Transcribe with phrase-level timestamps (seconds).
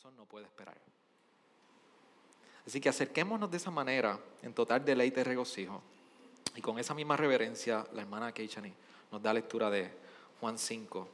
[0.00, 0.78] corazón no puede esperar.
[2.66, 5.82] Así que acerquémonos de esa manera en total deleite y regocijo.
[6.56, 8.72] Y con esa misma reverencia, la hermana Keichani
[9.12, 9.90] nos da lectura de
[10.40, 11.08] Juan 5,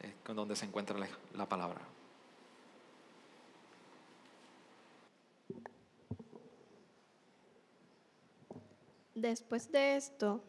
[0.00, 0.98] eh, donde se encuentra
[1.34, 1.82] la palabra.
[9.14, 10.42] Después de esto,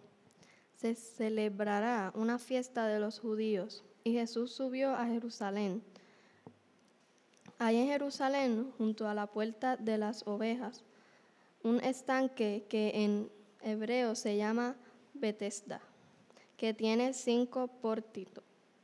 [0.77, 5.83] se celebrará una fiesta de los judíos y Jesús subió a Jerusalén.
[7.63, 10.83] Hay en Jerusalén, junto a la puerta de las ovejas,
[11.63, 13.31] un estanque que en
[13.61, 14.75] hebreo se llama
[15.13, 15.79] Betesda,
[16.57, 17.69] que tiene cinco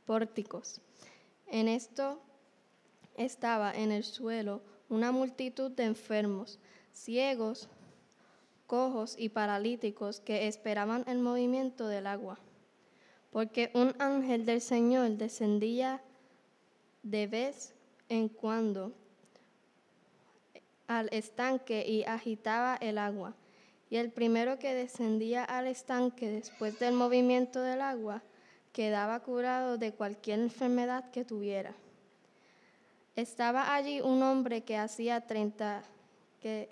[0.06, 0.80] pórticos.
[1.46, 2.22] En esto
[3.18, 6.58] estaba en el suelo una multitud de enfermos,
[6.90, 7.68] ciegos,
[8.66, 12.38] cojos y paralíticos que esperaban el movimiento del agua.
[13.30, 16.00] Porque un ángel del Señor descendía
[17.02, 17.74] de vez
[18.10, 18.92] en cuando
[20.86, 23.34] al estanque y agitaba el agua.
[23.88, 28.22] Y el primero que descendía al estanque después del movimiento del agua
[28.72, 31.74] quedaba curado de cualquier enfermedad que tuviera.
[33.16, 35.82] Estaba allí un hombre que hacía 30
[36.40, 36.68] que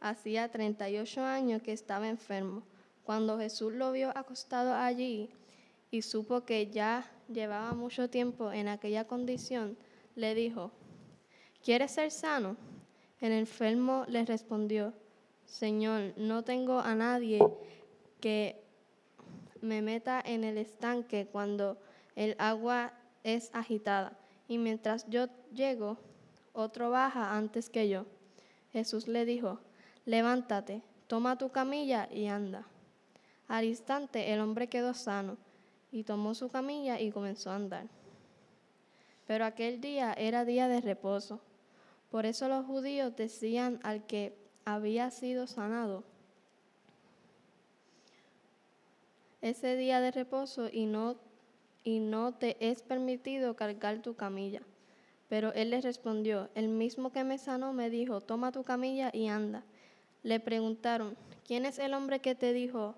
[0.00, 2.62] hacía 38 años que estaba enfermo.
[3.04, 5.30] Cuando Jesús lo vio acostado allí
[5.90, 9.76] y supo que ya llevaba mucho tiempo en aquella condición,
[10.18, 10.72] le dijo,
[11.62, 12.56] ¿quieres ser sano?
[13.20, 14.92] El enfermo le respondió,
[15.46, 17.38] Señor, no tengo a nadie
[18.20, 18.60] que
[19.60, 21.78] me meta en el estanque cuando
[22.16, 25.98] el agua es agitada, y mientras yo llego,
[26.52, 28.04] otro baja antes que yo.
[28.72, 29.60] Jesús le dijo,
[30.04, 32.66] levántate, toma tu camilla y anda.
[33.46, 35.36] Al instante el hombre quedó sano
[35.92, 37.97] y tomó su camilla y comenzó a andar.
[39.28, 41.40] Pero aquel día era día de reposo.
[42.10, 44.34] Por eso los judíos decían al que
[44.64, 46.02] había sido sanado,
[49.42, 51.16] ese día de reposo y no,
[51.84, 54.62] y no te es permitido cargar tu camilla.
[55.28, 59.28] Pero él les respondió, el mismo que me sanó me dijo, toma tu camilla y
[59.28, 59.62] anda.
[60.22, 62.94] Le preguntaron, ¿quién es el hombre que te dijo,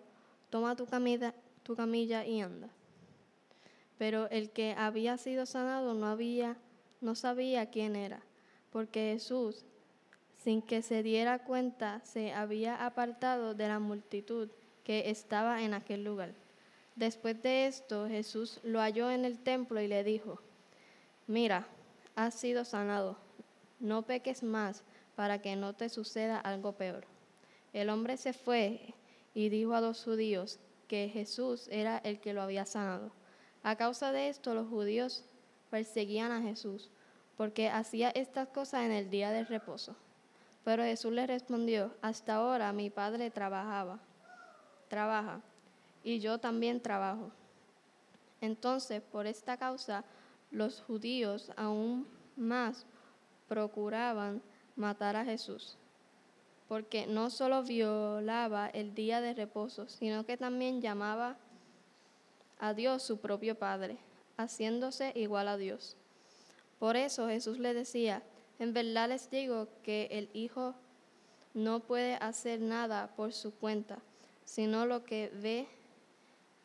[0.48, 2.69] toma tu camilla, tu camilla y anda?
[4.00, 6.56] Pero el que había sido sanado no había,
[7.03, 8.22] no sabía quién era,
[8.72, 9.66] porque Jesús,
[10.38, 14.49] sin que se diera cuenta, se había apartado de la multitud
[14.84, 16.33] que estaba en aquel lugar.
[16.97, 20.41] Después de esto, Jesús lo halló en el templo y le dijo,
[21.27, 21.67] mira,
[22.17, 23.19] has sido sanado,
[23.81, 24.82] no peques más
[25.15, 27.05] para que no te suceda algo peor.
[27.75, 28.94] El hombre se fue
[29.34, 33.19] y dijo a los judíos que Jesús era el que lo había sanado.
[33.62, 35.25] A causa de esto los judíos
[35.71, 36.91] perseguían a Jesús,
[37.37, 39.97] porque hacía estas cosas en el día del reposo.
[40.65, 43.99] Pero Jesús le respondió, hasta ahora mi padre trabajaba,
[44.88, 45.41] trabaja,
[46.03, 47.31] y yo también trabajo.
[48.41, 50.04] Entonces, por esta causa,
[50.50, 52.06] los judíos aún
[52.37, 52.87] más
[53.49, 54.43] procuraban
[54.76, 55.76] matar a Jesús,
[56.69, 61.37] porque no solo violaba el día de reposo, sino que también llamaba
[62.60, 63.97] a Dios su propio Padre,
[64.37, 65.97] haciéndose igual a Dios.
[66.78, 68.22] Por eso Jesús le decía,
[68.59, 70.75] en verdad les digo que el Hijo
[71.54, 73.99] no puede hacer nada por su cuenta,
[74.44, 75.66] sino lo que ve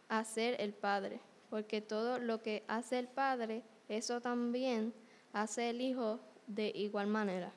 [0.09, 1.19] hacer el Padre,
[1.49, 4.93] porque todo lo que hace el Padre, eso también
[5.33, 7.51] hace el Hijo de igual manera.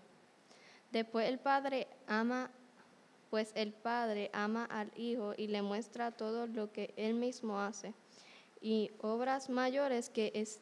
[0.93, 2.50] Después el Padre ama,
[3.31, 7.93] pues el Padre ama al Hijo y le muestra todo lo que él mismo hace
[8.60, 10.60] y obras mayores que, es,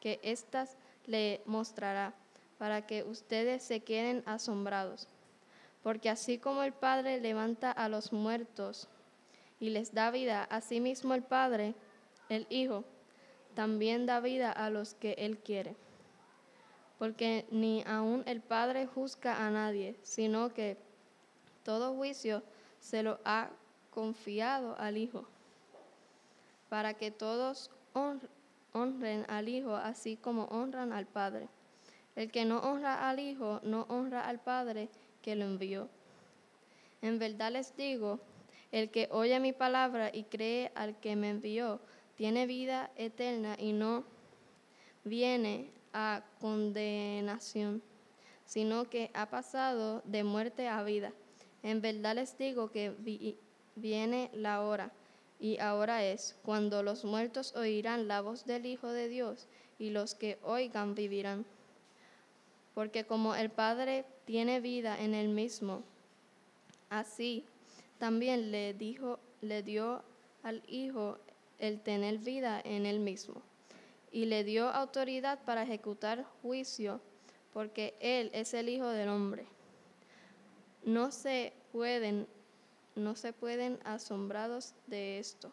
[0.00, 0.76] que éstas
[1.06, 2.14] le mostrará,
[2.58, 5.08] para que ustedes se queden asombrados.
[5.82, 8.88] Porque así como el Padre levanta a los muertos
[9.60, 11.74] y les da vida, así mismo el Padre,
[12.28, 12.84] el Hijo,
[13.54, 15.76] también da vida a los que Él quiere.
[16.98, 20.78] Porque ni aun el Padre juzga a nadie, sino que
[21.64, 22.42] todo juicio
[22.80, 23.50] se lo ha
[23.90, 25.26] confiado al Hijo
[26.74, 27.70] para que todos
[28.72, 31.48] honren al Hijo así como honran al Padre.
[32.16, 34.88] El que no honra al Hijo no honra al Padre
[35.22, 35.88] que lo envió.
[37.00, 38.18] En verdad les digo,
[38.72, 41.80] el que oye mi palabra y cree al que me envió,
[42.16, 44.02] tiene vida eterna y no
[45.04, 47.84] viene a condenación,
[48.46, 51.12] sino que ha pasado de muerte a vida.
[51.62, 53.36] En verdad les digo que
[53.76, 54.90] viene la hora
[55.38, 59.48] y ahora es cuando los muertos oirán la voz del Hijo de Dios
[59.78, 61.44] y los que oigan vivirán.
[62.74, 65.82] Porque como el Padre tiene vida en él mismo,
[66.90, 67.44] así
[67.98, 70.02] también le, dijo, le dio
[70.42, 71.18] al Hijo
[71.58, 73.42] el tener vida en él mismo.
[74.10, 77.00] Y le dio autoridad para ejecutar juicio,
[77.52, 79.46] porque Él es el Hijo del Hombre.
[80.84, 82.26] No se pueden,
[82.94, 85.52] no se pueden asombrados de esto,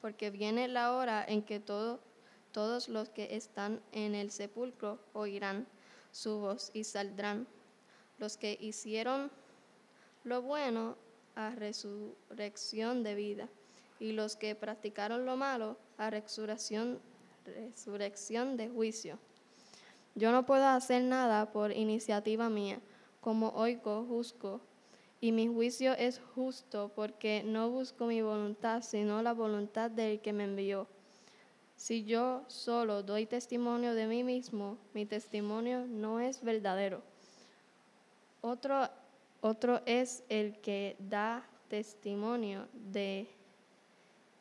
[0.00, 2.00] porque viene la hora en que todo,
[2.52, 5.66] todos los que están en el sepulcro oirán
[6.12, 7.46] su voz y saldrán.
[8.18, 9.30] Los que hicieron
[10.24, 10.96] lo bueno
[11.34, 13.48] a resurrección de vida
[13.98, 17.00] y los que practicaron lo malo a resurrección,
[17.44, 19.18] resurrección de juicio.
[20.14, 22.80] Yo no puedo hacer nada por iniciativa mía,
[23.20, 24.60] como oigo juzgo,
[25.20, 30.32] y mi juicio es justo porque no busco mi voluntad, sino la voluntad del que
[30.32, 30.86] me envió.
[31.76, 37.02] Si yo solo doy testimonio de mí mismo, mi testimonio no es verdadero.
[38.40, 38.88] Otro,
[39.40, 43.28] otro es el que da testimonio de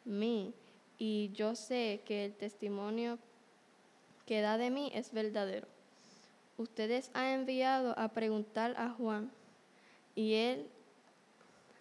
[0.05, 0.53] mí,
[0.97, 3.19] y yo sé que el testimonio
[4.25, 5.67] que da de mí es verdadero.
[6.57, 9.31] Ustedes han enviado a preguntar a Juan,
[10.19, 10.67] y él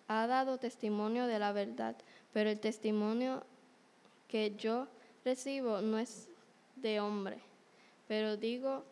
[0.06, 1.96] ha dado testimonio de la verdad,
[2.32, 3.42] pero el testimonio
[4.28, 4.86] que yo
[5.24, 6.28] recibo no es
[6.76, 7.38] de hombre,
[8.06, 8.84] pero digo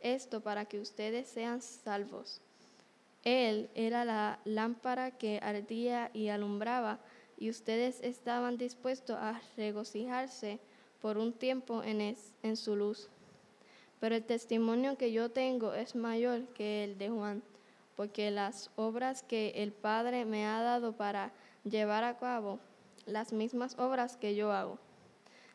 [0.00, 2.40] esto para que ustedes sean salvos.
[3.22, 6.98] Él era la lámpara que ardía y alumbraba
[7.38, 10.58] y ustedes estaban dispuestos a regocijarse
[11.00, 13.08] por un tiempo en, en su luz.
[14.00, 17.42] Pero el testimonio que yo tengo es mayor que el de Juan,
[17.96, 21.32] porque las obras que el Padre me ha dado para
[21.64, 22.58] llevar a cabo,
[23.06, 24.78] las mismas obras que yo hago,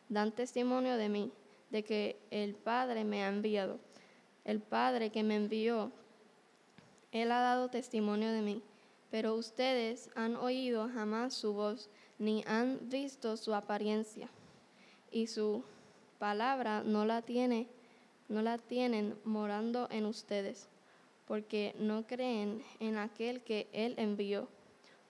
[0.08, 1.32] dan testimonio de mí,
[1.70, 3.78] de que el Padre me ha enviado.
[4.44, 5.90] El Padre que me envió,
[7.12, 8.62] Él ha dado testimonio de mí.
[9.10, 11.88] Pero ustedes han oído jamás su voz,
[12.18, 14.28] ni han visto su apariencia,
[15.10, 15.62] y su
[16.18, 17.68] palabra no la tiene,
[18.28, 20.68] no la tienen morando en ustedes,
[21.26, 24.48] porque no creen en aquel que él envió.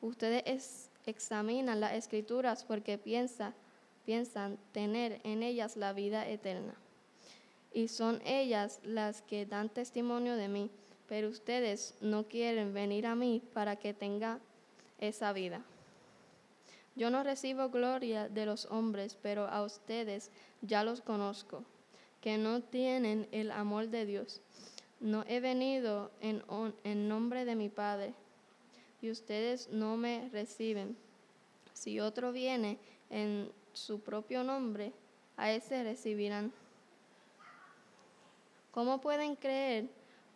[0.01, 3.55] Ustedes examinan las escrituras porque piensa,
[4.05, 6.75] piensan tener en ellas la vida eterna.
[7.73, 10.71] Y son ellas las que dan testimonio de mí
[11.09, 14.41] pero ustedes no quieren venir a mí para que tenga
[14.99, 15.63] esa vida.
[16.95, 20.31] Yo no recibo gloria de los hombres, pero a ustedes
[20.63, 21.63] ya los conozco,
[22.21, 24.41] que no tienen el amor de Dios.
[25.01, 26.43] No he venido en,
[26.85, 28.15] en nombre de mi Padre,
[29.01, 30.97] y ustedes no me reciben.
[31.73, 32.79] Si otro viene
[33.11, 34.93] en su propio nombre,
[35.37, 36.53] a ese recibirán.
[38.71, 39.89] ¿Cómo pueden creer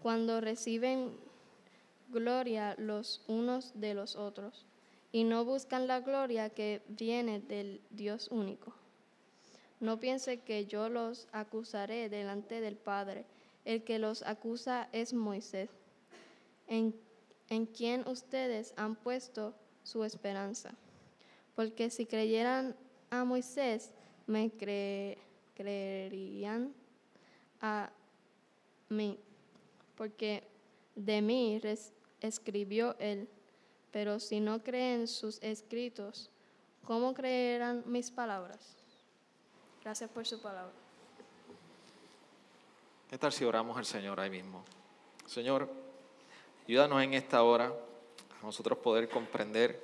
[0.02, 1.16] cuando reciben
[2.10, 4.66] gloria los unos de los otros
[5.12, 8.72] y no buscan la gloria que viene del Dios único.
[9.80, 13.24] No piense que yo los acusaré delante del Padre.
[13.64, 15.68] El que los acusa es Moisés,
[16.66, 16.94] en,
[17.74, 20.74] quien ustedes han puesto su esperanza.
[21.54, 22.76] Porque si creyeran
[23.10, 23.92] a Moisés,
[24.26, 24.50] me
[25.56, 26.72] creerían
[27.60, 27.90] a
[28.88, 29.18] mí
[30.00, 30.42] porque
[30.94, 31.60] de mí
[32.22, 33.28] escribió él.
[33.90, 36.30] Pero si no creen sus escritos,
[36.86, 38.78] ¿cómo creerán mis palabras?
[39.84, 40.72] Gracias por su palabra.
[43.10, 44.62] ¿Qué tal si oramos al Señor ahí mismo?
[45.26, 45.68] Señor,
[46.68, 47.66] ayúdanos en esta hora
[48.40, 49.82] a nosotros poder comprender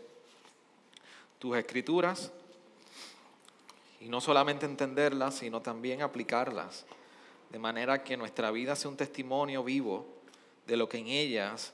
[1.40, 2.30] tus escrituras
[4.00, 6.86] y no solamente entenderlas, sino también aplicarlas
[7.50, 10.06] de manera que nuestra vida sea un testimonio vivo
[10.64, 11.72] de lo que en ellas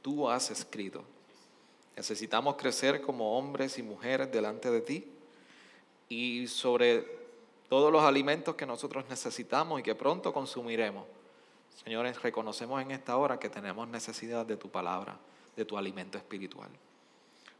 [0.00, 1.04] tú has escrito.
[1.94, 5.12] Necesitamos crecer como hombres y mujeres delante de ti
[6.08, 7.25] y sobre
[7.68, 11.04] todos los alimentos que nosotros necesitamos y que pronto consumiremos.
[11.84, 15.16] Señores, reconocemos en esta hora que tenemos necesidad de tu palabra,
[15.56, 16.70] de tu alimento espiritual.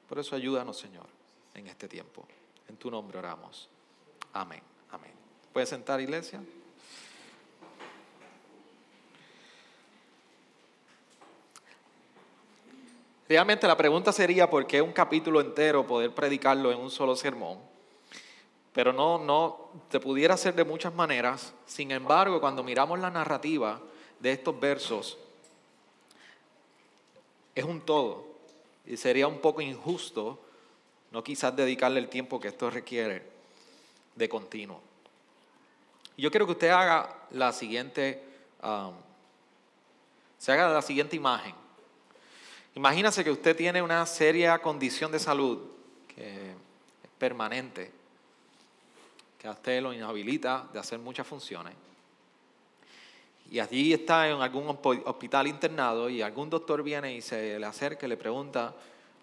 [0.08, 1.06] Por eso ayúdanos, Señor,
[1.54, 2.26] en este tiempo.
[2.68, 3.68] En tu nombre oramos.
[4.32, 4.62] Amén.
[4.90, 5.12] Amén.
[5.52, 6.40] ¿Puedes sentar, iglesia?
[13.28, 17.58] Realmente la pregunta sería por qué un capítulo entero poder predicarlo en un solo sermón.
[18.76, 21.54] Pero no, no, se pudiera hacer de muchas maneras.
[21.64, 23.80] Sin embargo, cuando miramos la narrativa
[24.20, 25.16] de estos versos,
[27.54, 28.26] es un todo.
[28.84, 30.38] Y sería un poco injusto
[31.10, 33.22] no quizás dedicarle el tiempo que esto requiere
[34.14, 34.82] de continuo.
[36.18, 38.22] Yo quiero que usted haga la siguiente
[38.62, 38.92] um,
[40.36, 41.54] Se haga la siguiente imagen.
[42.74, 45.62] Imagínese que usted tiene una seria condición de salud
[46.14, 47.95] que es permanente,
[49.46, 51.72] que a usted lo inhabilita de hacer muchas funciones.
[53.48, 58.06] Y allí está en algún hospital internado y algún doctor viene y se le acerca
[58.06, 58.74] y le pregunta,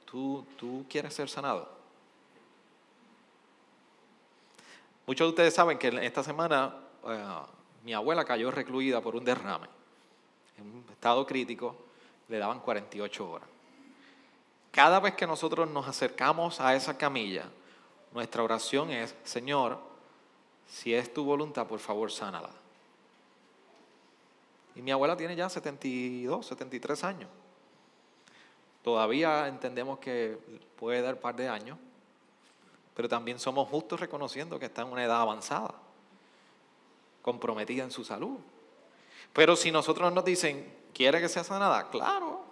[0.06, 1.68] ¿tú, tú quieres ser sanado?
[5.06, 6.74] Muchos de ustedes saben que esta semana
[7.06, 7.25] eh,
[7.84, 9.68] mi abuela cayó recluida por un derrame,
[10.58, 11.75] en un estado crítico,
[12.30, 13.50] le daban 48 horas.
[14.72, 17.44] Cada vez que nosotros nos acercamos a esa camilla,
[18.13, 19.92] nuestra oración es, Señor,
[20.67, 22.50] si es tu voluntad, por favor, sánala.
[24.75, 27.29] Y mi abuela tiene ya 72, 73 años.
[28.82, 30.38] Todavía entendemos que
[30.77, 31.77] puede dar un par de años,
[32.96, 35.75] pero también somos justos reconociendo que está en una edad avanzada,
[37.22, 38.38] comprometida en su salud.
[39.32, 41.89] Pero si nosotros nos dicen, ¿quiere que sea sanada?
[41.89, 42.43] Claro.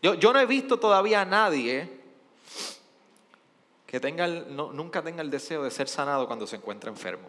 [0.00, 2.03] Yo, yo no he visto todavía a nadie
[4.00, 7.28] que nunca tenga el deseo de ser sanado cuando se encuentra enfermo.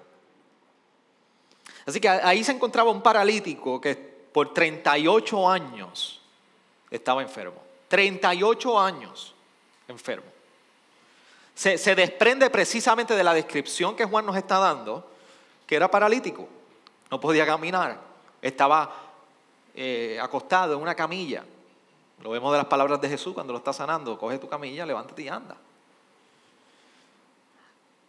[1.86, 6.22] Así que ahí se encontraba un paralítico que por 38 años
[6.90, 7.62] estaba enfermo.
[7.88, 9.36] 38 años
[9.88, 10.26] enfermo.
[11.54, 15.10] Se, desprende precisamente de la descripción que Juan nos está dando,
[15.66, 16.50] que era paralítico,
[17.10, 17.98] no podía caminar,
[18.42, 18.94] estaba
[19.74, 21.46] eh, acostado en una camilla.
[22.22, 25.22] Lo vemos de las palabras de Jesús cuando lo está sanando, coge tu camilla, levántate
[25.22, 25.56] y anda.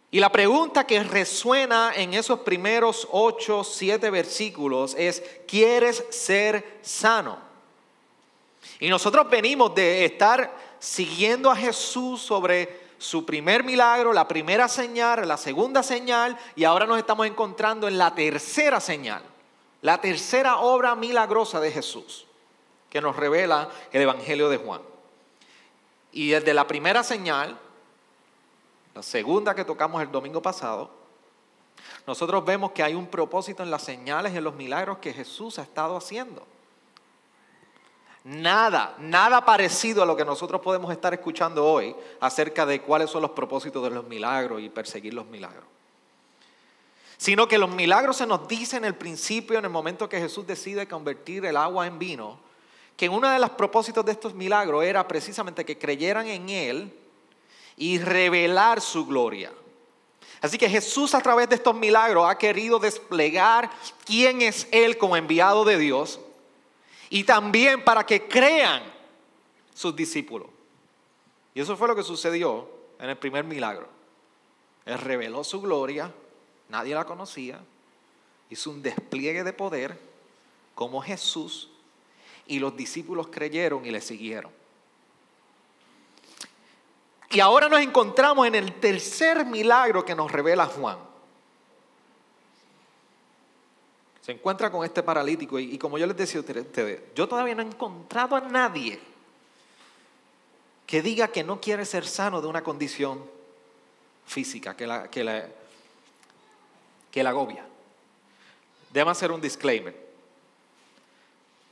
[0.09, 7.37] Y la pregunta que resuena en esos primeros ocho, siete versículos es, ¿quieres ser sano?
[8.79, 15.27] Y nosotros venimos de estar siguiendo a Jesús sobre su primer milagro, la primera señal,
[15.27, 19.21] la segunda señal, y ahora nos estamos encontrando en la tercera señal,
[19.81, 22.25] la tercera obra milagrosa de Jesús,
[22.89, 24.81] que nos revela el Evangelio de Juan.
[26.11, 27.59] Y desde la primera señal,
[28.97, 30.89] la segunda que tocamos el domingo pasado,
[32.07, 35.59] nosotros vemos que hay un propósito en las señales y en los milagros que Jesús
[35.59, 36.43] ha estado haciendo.
[38.23, 43.21] Nada, nada parecido a lo que nosotros podemos estar escuchando hoy acerca de cuáles son
[43.21, 45.65] los propósitos de los milagros y perseguir los milagros.
[47.17, 50.47] Sino que los milagros se nos dicen en el principio, en el momento que Jesús
[50.47, 52.39] decide convertir el agua en vino,
[52.95, 57.06] que uno de los propósitos de estos milagros era precisamente que creyeran en Él
[57.77, 59.51] y revelar su gloria.
[60.41, 63.69] Así que Jesús a través de estos milagros ha querido desplegar
[64.05, 66.19] quién es Él como enviado de Dios
[67.09, 68.83] y también para que crean
[69.73, 70.47] sus discípulos.
[71.55, 72.69] Y eso fue lo que sucedió
[72.99, 73.87] en el primer milagro.
[74.85, 76.11] Él reveló su gloria,
[76.69, 77.59] nadie la conocía,
[78.49, 79.99] hizo un despliegue de poder
[80.75, 81.69] como Jesús
[82.45, 84.51] y los discípulos creyeron y le siguieron.
[87.29, 90.97] Y ahora nos encontramos en el tercer milagro que nos revela Juan.
[94.21, 97.61] Se encuentra con este paralítico y, como yo les decía a ustedes, yo todavía no
[97.61, 98.99] he encontrado a nadie
[100.85, 103.23] que diga que no quiere ser sano de una condición
[104.25, 105.47] física que la, que la,
[107.11, 107.65] que la agobia.
[108.91, 110.07] Déjame hacer un disclaimer.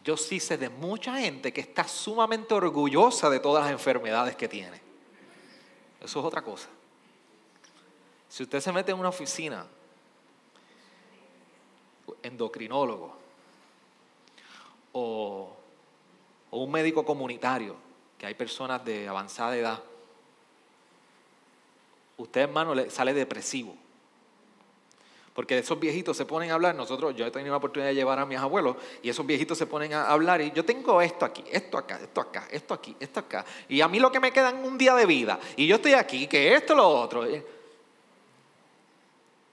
[0.03, 4.47] Yo sí sé de mucha gente que está sumamente orgullosa de todas las enfermedades que
[4.47, 4.79] tiene.
[6.05, 6.67] Eso es otra cosa.
[8.29, 9.65] Si usted se mete en una oficina,
[12.21, 13.17] endocrinólogo
[14.93, 15.57] o,
[16.51, 17.75] un médico comunitario,
[18.19, 19.83] que hay personas de avanzada edad,
[22.17, 23.75] usted hermano le sale depresivo
[25.35, 28.17] porque esos viejitos se ponen a hablar, nosotros, yo he tenido la oportunidad de llevar
[28.19, 31.43] a mis abuelos y esos viejitos se ponen a hablar y yo tengo esto aquí,
[31.51, 33.45] esto acá, esto acá, esto aquí, esto acá.
[33.67, 35.91] Y a mí lo que me queda en un día de vida y yo estoy
[35.91, 37.27] aquí, que esto, lo otro.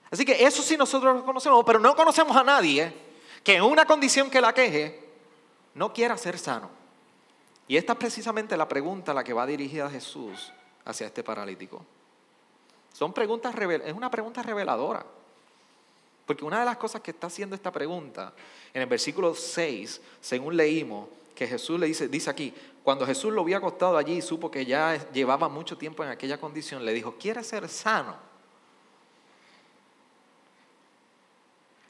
[0.09, 2.93] Así que eso sí nosotros lo conocemos, pero no conocemos a nadie
[3.43, 5.01] que en una condición que la queje
[5.75, 6.71] no quiera ser sano.
[7.67, 10.53] Y esta es precisamente la pregunta a la que va dirigida Jesús
[10.85, 11.85] hacia este paralítico.
[12.93, 13.53] Son preguntas,
[13.85, 15.05] es una pregunta reveladora.
[16.27, 18.33] Porque una de las cosas que está haciendo esta pregunta,
[18.73, 23.43] en el versículo 6, según leímos, que Jesús le dice, dice aquí, cuando Jesús lo
[23.43, 27.17] había acostado allí y supo que ya llevaba mucho tiempo en aquella condición, le dijo,
[27.19, 28.15] ¿quieres ser sano?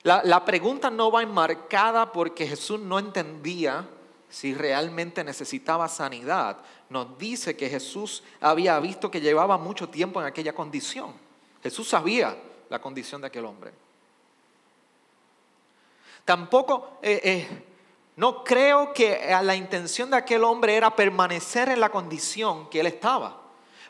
[0.02, 3.86] La, la pregunta no va enmarcada porque Jesús no entendía
[4.28, 6.58] si realmente necesitaba sanidad.
[6.88, 11.12] Nos dice que Jesús había visto que llevaba mucho tiempo en aquella condición.
[11.62, 12.36] Jesús sabía
[12.68, 13.81] la condición de aquel hombre.
[16.24, 17.48] Tampoco eh, eh,
[18.16, 22.86] No creo que la intención de aquel hombre era permanecer en la condición que él
[22.86, 23.40] estaba.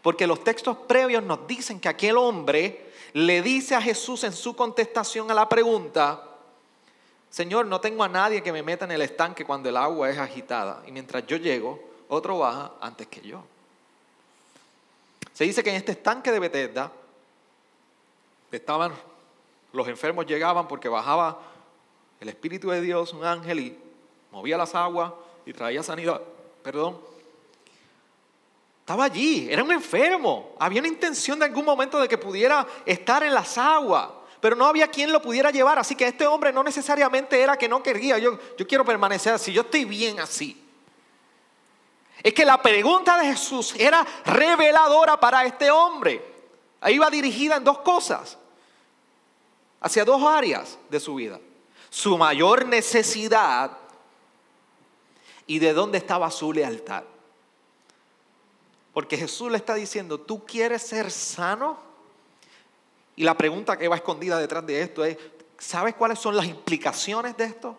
[0.03, 4.57] Porque los textos previos nos dicen que aquel hombre le dice a Jesús en su
[4.57, 6.29] contestación a la pregunta,
[7.31, 10.19] Señor, no tengo a nadie que me meta en el estanque cuando el agua es
[10.19, 10.83] agitada.
[10.87, 13.43] Y mientras yo llego, otro baja antes que yo.
[15.33, 16.93] Se dice que en este estanque de Bethesda
[18.51, 18.93] estaban,
[19.73, 21.41] los enfermos llegaban porque bajaba
[22.23, 23.79] el Espíritu de Dios, un ángel, y
[24.31, 25.12] movía las aguas
[25.45, 26.23] y traía sanidad.
[26.62, 27.00] Perdón.
[28.79, 30.55] Estaba allí, era un enfermo.
[30.61, 34.09] Había una intención de algún momento de que pudiera estar en las aguas,
[34.41, 35.81] pero no había quien lo pudiera llevar.
[35.81, 38.19] Así que este hombre no necesariamente era que no quería.
[38.19, 40.64] Yo, yo quiero permanecer así, yo estoy bien así.
[42.23, 46.25] Es que la pregunta de Jesús era reveladora para este hombre.
[46.81, 48.38] Ahí va dirigida en dos cosas,
[49.81, 51.41] hacia dos áreas de su vida.
[51.93, 53.77] Su mayor necesidad
[55.47, 57.05] y de dónde estaba su lealtad.
[58.95, 61.79] Porque Jesús le está diciendo, ¿tú quieres ser sano?
[63.15, 65.19] Y la pregunta que va escondida detrás de esto es,
[65.59, 67.79] ¿sabes cuáles son las implicaciones de esto?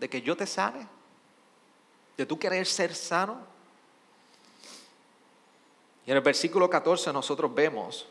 [0.00, 0.88] De que yo te sane
[2.16, 3.38] de tú querer ser sano.
[6.06, 8.06] Y en el versículo 14 nosotros vemos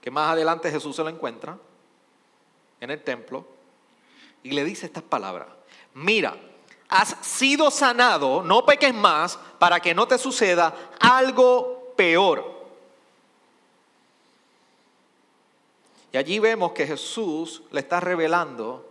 [0.00, 1.58] que más adelante Jesús se lo encuentra
[2.80, 3.57] en el templo
[4.42, 5.48] y le dice estas palabras.
[5.94, 6.36] Mira,
[6.88, 12.58] has sido sanado, no peques más para que no te suceda algo peor.
[16.12, 18.86] Y allí vemos que Jesús le está revelando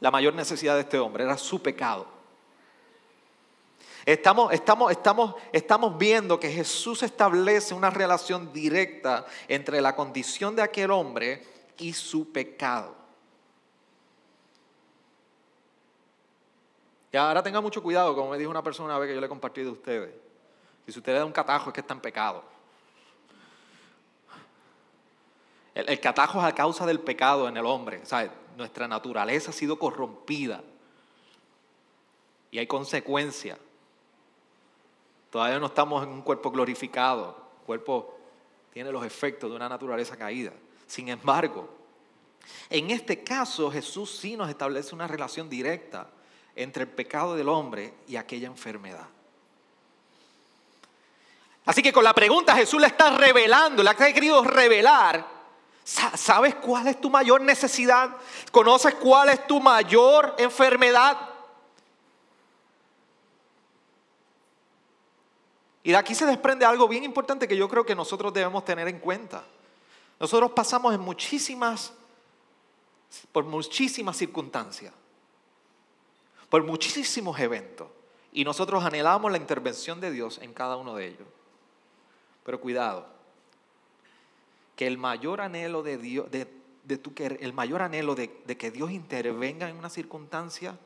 [0.00, 2.06] la mayor necesidad de este hombre, era su pecado.
[4.04, 10.60] Estamos, estamos, estamos, estamos viendo que Jesús establece una relación directa entre la condición de
[10.60, 11.42] aquel hombre
[11.78, 13.03] y su pecado.
[17.14, 19.28] Y ahora tenga mucho cuidado, como me dijo una persona una vez que yo le
[19.28, 20.12] compartí de ustedes.
[20.84, 22.42] Y si usted le da un catajo es que está en pecado.
[25.76, 28.02] El, catajo es a causa del pecado en el hombre.
[28.02, 30.60] O nuestra naturaleza ha sido corrompida.
[32.50, 33.60] Y hay consecuencias.
[35.30, 37.36] Todavía no estamos en un cuerpo glorificado.
[37.60, 38.18] El cuerpo
[38.72, 40.52] tiene los efectos de una naturaleza caída.
[40.88, 41.68] Sin embargo,
[42.70, 46.10] en este caso Jesús sí nos establece una relación directa
[46.56, 49.06] entre el pecado del hombre y aquella enfermedad.
[51.66, 55.26] Así que con la pregunta Jesús le está revelando, le ha querido revelar,
[55.82, 58.16] ¿sabes cuál es tu mayor necesidad?
[58.50, 61.30] ¿Conoces cuál es tu mayor enfermedad?
[65.82, 68.88] Y de aquí se desprende algo bien importante que yo creo que nosotros debemos tener
[68.88, 69.44] en cuenta.
[70.18, 71.92] Nosotros pasamos en muchísimas,
[73.32, 74.92] por muchísimas circunstancias,
[76.54, 77.88] por muchísimos eventos,
[78.32, 81.26] y nosotros anhelamos la intervención de Dios en cada uno de ellos.
[82.44, 83.08] Pero cuidado,
[84.76, 88.92] que el mayor anhelo de Dios, de, tu, el mayor anhelo de, de, que Dios
[88.92, 90.78] intervenga en una circunstancia,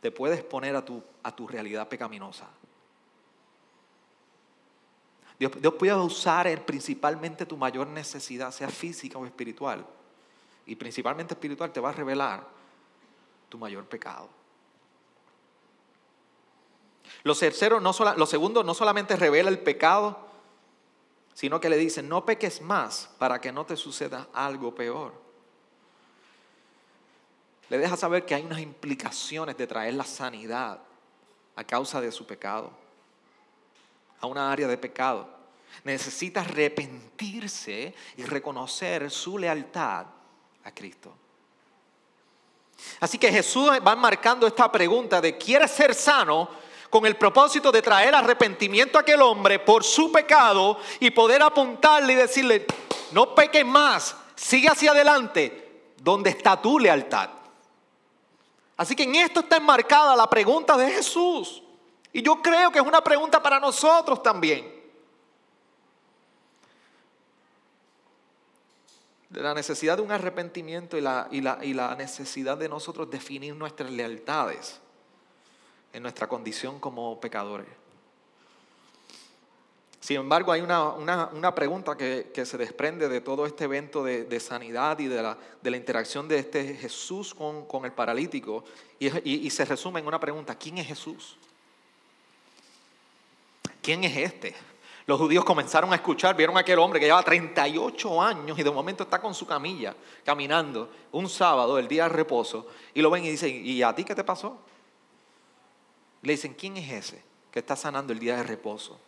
[0.00, 2.48] te puede exponer a tu, a tu realidad pecaminosa.
[5.36, 9.84] Dios, puede usar principalmente tu mayor necesidad, sea física o espiritual.
[10.64, 12.46] Y principalmente espiritual te va a revelar
[13.48, 14.43] tu mayor pecado.
[17.22, 17.34] Lo,
[17.80, 20.18] no lo segundo no solamente revela el pecado,
[21.34, 25.12] sino que le dice, no peques más para que no te suceda algo peor.
[27.70, 30.80] Le deja saber que hay unas implicaciones de traer la sanidad
[31.56, 32.70] a causa de su pecado
[34.20, 35.28] a una área de pecado.
[35.82, 40.06] Necesita arrepentirse y reconocer su lealtad
[40.62, 41.14] a Cristo.
[43.00, 46.48] Así que Jesús va marcando esta pregunta de ¿quiere ser sano?
[46.94, 52.12] Con el propósito de traer arrepentimiento a aquel hombre por su pecado y poder apuntarle
[52.12, 52.66] y decirle,
[53.10, 57.30] no peques más, sigue hacia adelante, donde está tu lealtad.
[58.76, 61.64] Así que en esto está enmarcada la pregunta de Jesús.
[62.12, 64.72] Y yo creo que es una pregunta para nosotros también.
[69.30, 73.10] De la necesidad de un arrepentimiento y la, y la, y la necesidad de nosotros
[73.10, 74.80] definir nuestras lealtades
[75.94, 77.68] en nuestra condición como pecadores.
[80.00, 84.24] Sin embargo, hay una, una, pregunta que, que, se desprende de todo este evento de,
[84.24, 88.64] de sanidad y de la, de la, interacción de este Jesús con, con el paralítico,
[88.98, 91.38] y, y, y, se resume en una pregunta, ¿quién es Jesús?
[93.80, 94.54] ¿Quién es este?
[95.06, 98.70] Los judíos comenzaron a escuchar, vieron a aquel hombre que lleva 38 años y de
[98.70, 103.24] momento está con su camilla caminando un sábado, el día de reposo, y lo ven
[103.24, 104.58] y dicen, ¿y a ti qué te pasó?
[106.24, 108.98] Le dicen, ¿quién es ese que está sanando el día de reposo?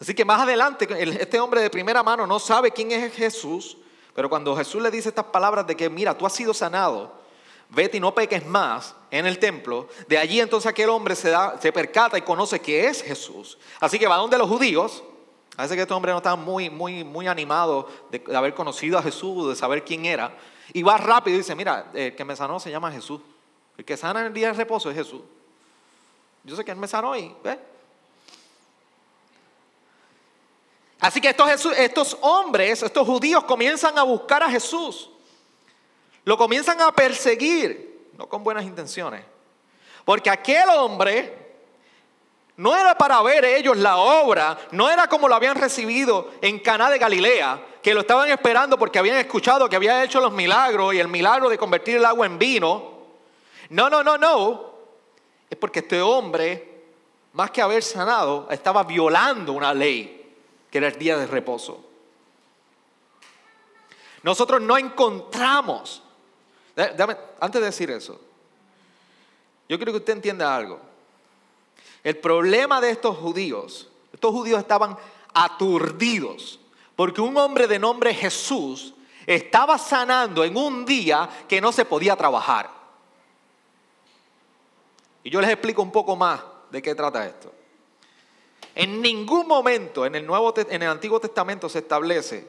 [0.00, 0.88] Así que más adelante,
[1.20, 3.76] este hombre de primera mano no sabe quién es Jesús,
[4.14, 7.12] pero cuando Jesús le dice estas palabras de que, mira, tú has sido sanado,
[7.70, 11.60] vete y no peques más en el templo, de allí entonces aquel hombre se, da,
[11.60, 13.58] se percata y conoce que es Jesús.
[13.80, 15.02] Así que va donde los judíos,
[15.56, 19.48] parece que este hombre no estaba muy, muy, muy animado de, haber conocido a Jesús,
[19.48, 20.36] de saber quién era,
[20.72, 23.20] y va rápido y dice, mira, el que me sanó se llama Jesús.
[23.76, 25.22] El que sana en el día de reposo es Jesús.
[26.44, 27.58] Yo sé que él me sanó y, ¿ves?
[31.00, 35.10] Así que estos, estos hombres, estos judíos comienzan a buscar a Jesús.
[36.24, 39.24] Lo comienzan a perseguir, no con buenas intenciones.
[40.04, 41.44] Porque aquel hombre
[42.56, 46.88] no era para ver ellos la obra, no era como lo habían recibido en Caná
[46.88, 51.00] de Galilea, que lo estaban esperando porque habían escuchado que había hecho los milagros y
[51.00, 52.93] el milagro de convertir el agua en vino.
[53.70, 54.74] No, no, no, no.
[55.48, 56.84] Es porque este hombre,
[57.32, 60.36] más que haber sanado, estaba violando una ley
[60.70, 61.84] que era el día de reposo.
[64.22, 66.02] Nosotros no encontramos,
[66.76, 68.20] antes de decir eso,
[69.68, 70.80] yo quiero que usted entienda algo.
[72.02, 74.96] El problema de estos judíos, estos judíos estaban
[75.32, 76.58] aturdidos,
[76.96, 78.94] porque un hombre de nombre Jesús
[79.26, 82.83] estaba sanando en un día que no se podía trabajar.
[85.24, 87.52] Y yo les explico un poco más de qué trata esto.
[88.74, 92.46] En ningún momento en el, Nuevo, en el Antiguo Testamento se establece,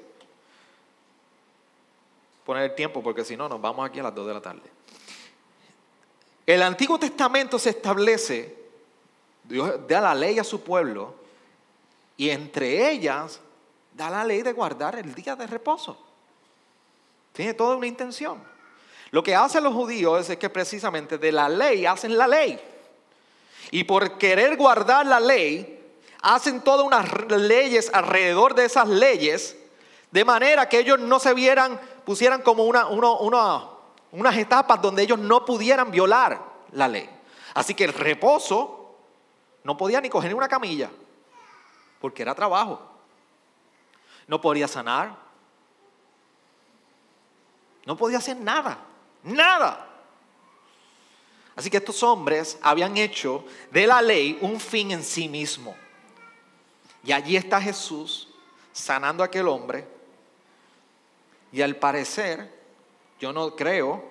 [2.45, 4.69] poner el tiempo porque si no nos vamos aquí a las 2 de la tarde.
[6.45, 8.55] El Antiguo Testamento se establece,
[9.43, 11.15] Dios da la ley a su pueblo
[12.17, 13.39] y entre ellas
[13.93, 15.97] da la ley de guardar el día de reposo.
[17.33, 18.54] Tiene toda una intención.
[19.15, 22.59] Lo que hacen los judíos es que precisamente de la ley hacen la ley.
[23.71, 25.81] Y por querer guardar la ley,
[26.21, 29.57] hacen todas unas leyes alrededor de esas leyes,
[30.11, 32.87] de manera que ellos no se vieran, pusieran como una,
[34.11, 36.37] unas etapas donde ellos no pudieran violar
[36.73, 37.09] la ley.
[37.53, 38.97] Así que el reposo
[39.63, 40.89] no podía ni coger una camilla,
[42.01, 42.81] porque era trabajo.
[44.27, 45.15] No podía sanar.
[47.85, 48.77] No podía hacer nada,
[49.25, 49.85] nada.
[51.55, 55.75] Así que estos hombres habían hecho de la ley un fin en sí mismo.
[57.03, 58.29] Y allí está Jesús
[58.73, 59.87] sanando a aquel hombre.
[61.51, 62.53] Y al parecer,
[63.19, 64.03] yo no creo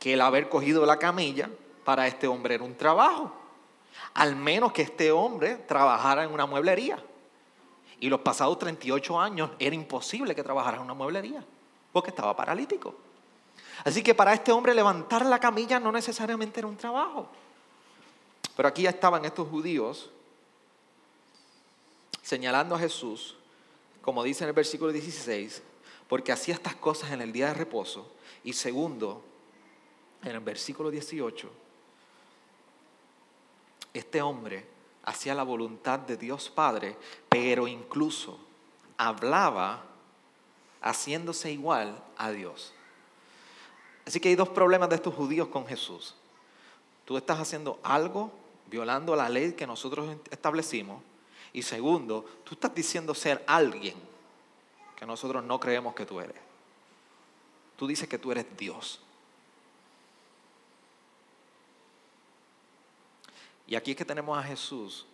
[0.00, 1.48] que el haber cogido la camilla
[1.84, 3.32] para este hombre era un trabajo.
[4.14, 6.98] Al menos que este hombre trabajara en una mueblería.
[8.00, 11.42] Y los pasados 38 años era imposible que trabajara en una mueblería,
[11.92, 12.94] porque estaba paralítico.
[13.84, 17.28] Así que para este hombre levantar la camilla no necesariamente era un trabajo.
[18.56, 20.10] Pero aquí ya estaban estos judíos
[22.22, 23.36] señalando a Jesús,
[24.02, 25.62] como dice en el versículo 16,
[26.08, 28.10] porque hacía estas cosas en el día de reposo.
[28.42, 29.22] Y segundo,
[30.22, 31.50] en el versículo 18,
[33.92, 34.66] este hombre
[35.04, 36.96] hacía la voluntad de Dios Padre,
[37.28, 38.38] pero incluso
[38.96, 39.84] hablaba
[40.82, 42.72] haciéndose igual a Dios.
[44.06, 46.14] Así que hay dos problemas de estos judíos con Jesús.
[47.04, 48.32] Tú estás haciendo algo
[48.68, 51.02] violando la ley que nosotros establecimos
[51.52, 53.96] y segundo, tú estás diciendo ser alguien
[54.94, 56.36] que nosotros no creemos que tú eres.
[57.76, 59.00] Tú dices que tú eres Dios.
[63.66, 65.06] Y aquí es que tenemos a Jesús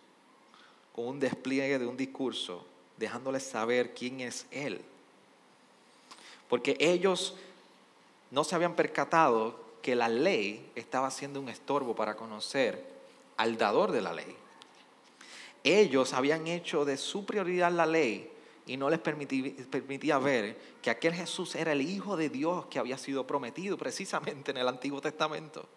[0.93, 2.65] con un despliegue de un discurso,
[2.97, 4.83] dejándoles saber quién es Él.
[6.49, 7.35] Porque ellos
[8.33, 12.85] no se habían percatado que la ley estaba siendo un estorbo para conocer
[13.37, 14.35] al dador de la ley
[15.63, 18.29] ellos habían hecho de su prioridad la ley
[18.65, 22.97] y no les permitía, ver que aquel Jesús era el Hijo de Dios que había
[22.97, 25.67] sido prometido precisamente en el Antiguo Testamento.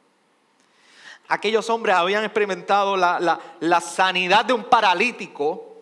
[1.29, 5.77] Aquellos hombres habían experimentado la, la sanidad de un paralítico,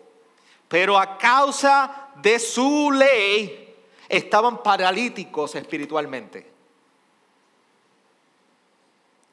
[0.67, 3.75] pero a causa de su ley
[4.09, 6.54] estaban paralíticos espiritualmente.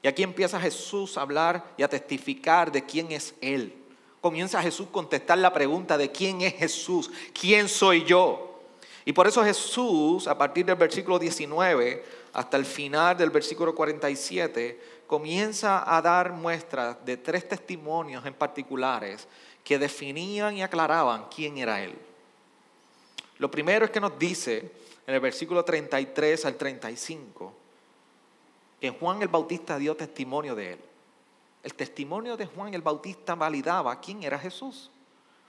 [0.03, 3.83] Y aquí empieza Jesús a hablar y a testificar de quién es Él
[4.23, 8.61] comienza Jesús a contestar la pregunta de quién es Jesús, quién soy yo.
[9.05, 15.03] Y por eso Jesús, a partir del versículo 19 hasta el final del versículo 47,
[15.09, 19.27] comienza a dar muestras de tres testimonios en particulares
[19.65, 21.95] que definían y aclaraban quién era Él.
[23.39, 24.71] Lo primero es que nos dice
[25.05, 27.62] en el versículo 33 al 35
[28.83, 30.81] que Juan el Bautista dio testimonio de Él.
[31.63, 34.91] El testimonio de Juan el Bautista validaba quién era Jesús.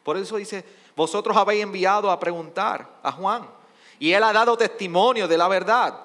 [0.04, 0.64] Por eso dice,
[0.96, 3.50] vosotros habéis enviado a preguntar a Juan
[3.98, 6.00] y él ha dado testimonio de la verdad.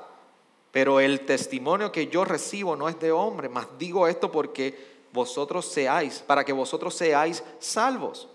[0.72, 5.66] Pero el testimonio que yo recibo no es de hombre, mas digo esto porque vosotros
[5.66, 8.26] seáis, para que vosotros seáis salvos.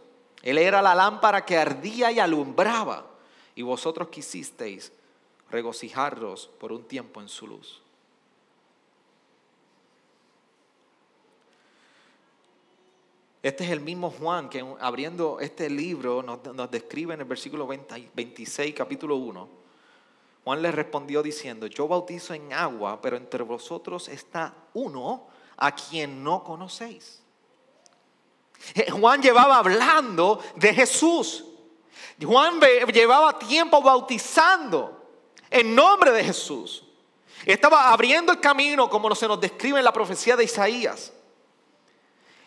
[0.43, 3.07] Él era la lámpara que ardía y alumbraba,
[3.55, 4.91] y vosotros quisisteis
[5.49, 7.82] regocijaros por un tiempo en su luz.
[13.43, 18.73] Este es el mismo Juan que abriendo este libro nos, describe en el versículo 26,
[18.73, 19.49] capítulo 1.
[20.45, 25.27] Juan le respondió diciendo, yo bautizo en agua, pero entre vosotros está uno
[25.57, 27.21] a quien no conocéis.
[28.75, 31.43] Eh, Juan llevaba hablando de Jesús.
[32.23, 32.61] Juan
[32.93, 35.05] llevaba tiempo bautizando
[35.49, 36.85] en nombre de Jesús.
[37.45, 41.11] Estaba abriendo el camino como se nos describe en la profecía de Isaías.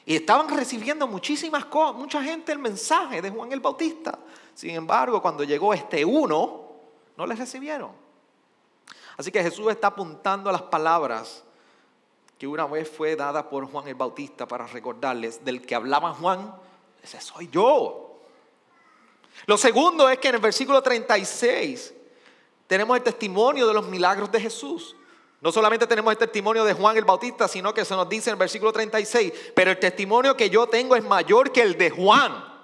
[0.06, 4.18] Y estaban recibiendo muchísimas cosas, mucha gente el mensaje de Juan el Bautista.
[4.54, 6.70] Sin embargo, cuando llegó este uno,
[7.16, 7.90] no le recibieron.
[9.16, 11.42] Así que Jesús está apuntando a las palabras
[12.38, 16.54] que una vez fue dada por Juan el Bautista para recordarles del que hablaba Juan,
[17.02, 18.20] ese soy yo.
[19.46, 21.94] Lo segundo es que en el versículo 36
[22.66, 24.95] tenemos el testimonio de los milagros de Jesús.
[25.40, 28.34] No solamente tenemos el testimonio de Juan el Bautista, sino que se nos dice en
[28.34, 32.56] el versículo 36, pero el testimonio que yo tengo es mayor que el de Juan.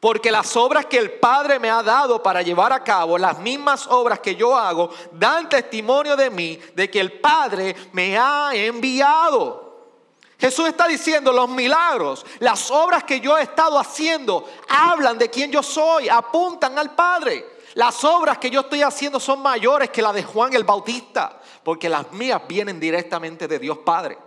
[0.00, 3.86] Porque las obras que el Padre me ha dado para llevar a cabo, las mismas
[3.86, 9.62] obras que yo hago, dan testimonio de mí, de que el Padre me ha enviado.
[10.40, 15.52] Jesús está diciendo, los milagros, las obras que yo he estado haciendo, hablan de quién
[15.52, 17.51] yo soy, apuntan al Padre.
[17.74, 21.88] Las obras que yo estoy haciendo son mayores que las de Juan el Bautista, porque
[21.88, 24.18] las mías vienen directamente de Dios Padre.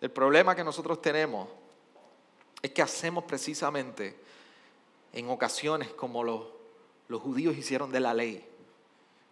[0.00, 1.48] El problema que nosotros tenemos
[2.60, 4.18] es que hacemos precisamente
[5.12, 6.42] en ocasiones como los,
[7.08, 8.46] los judíos hicieron de la ley.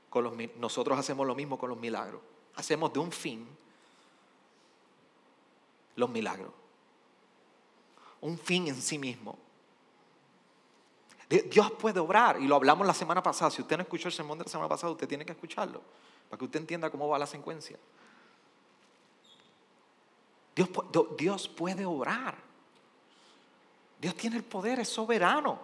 [0.09, 2.21] Con nosotros hacemos lo mismo con los milagros.
[2.55, 3.47] Hacemos de un fin
[5.97, 6.53] los milagros.
[8.21, 9.37] Un fin en sí mismo.
[11.31, 13.53] Dios puede obrar y lo hablamos la semana pasada.
[13.53, 15.81] Si usted no escuchó el sermón de la semana pasada, usted tiene que escucharlo
[16.29, 17.79] para que usted entienda cómo va la secuencia.
[20.57, 20.69] Dios,
[21.17, 22.37] Dios puede obrar.
[24.01, 25.61] Dios tiene el poder, es soberano.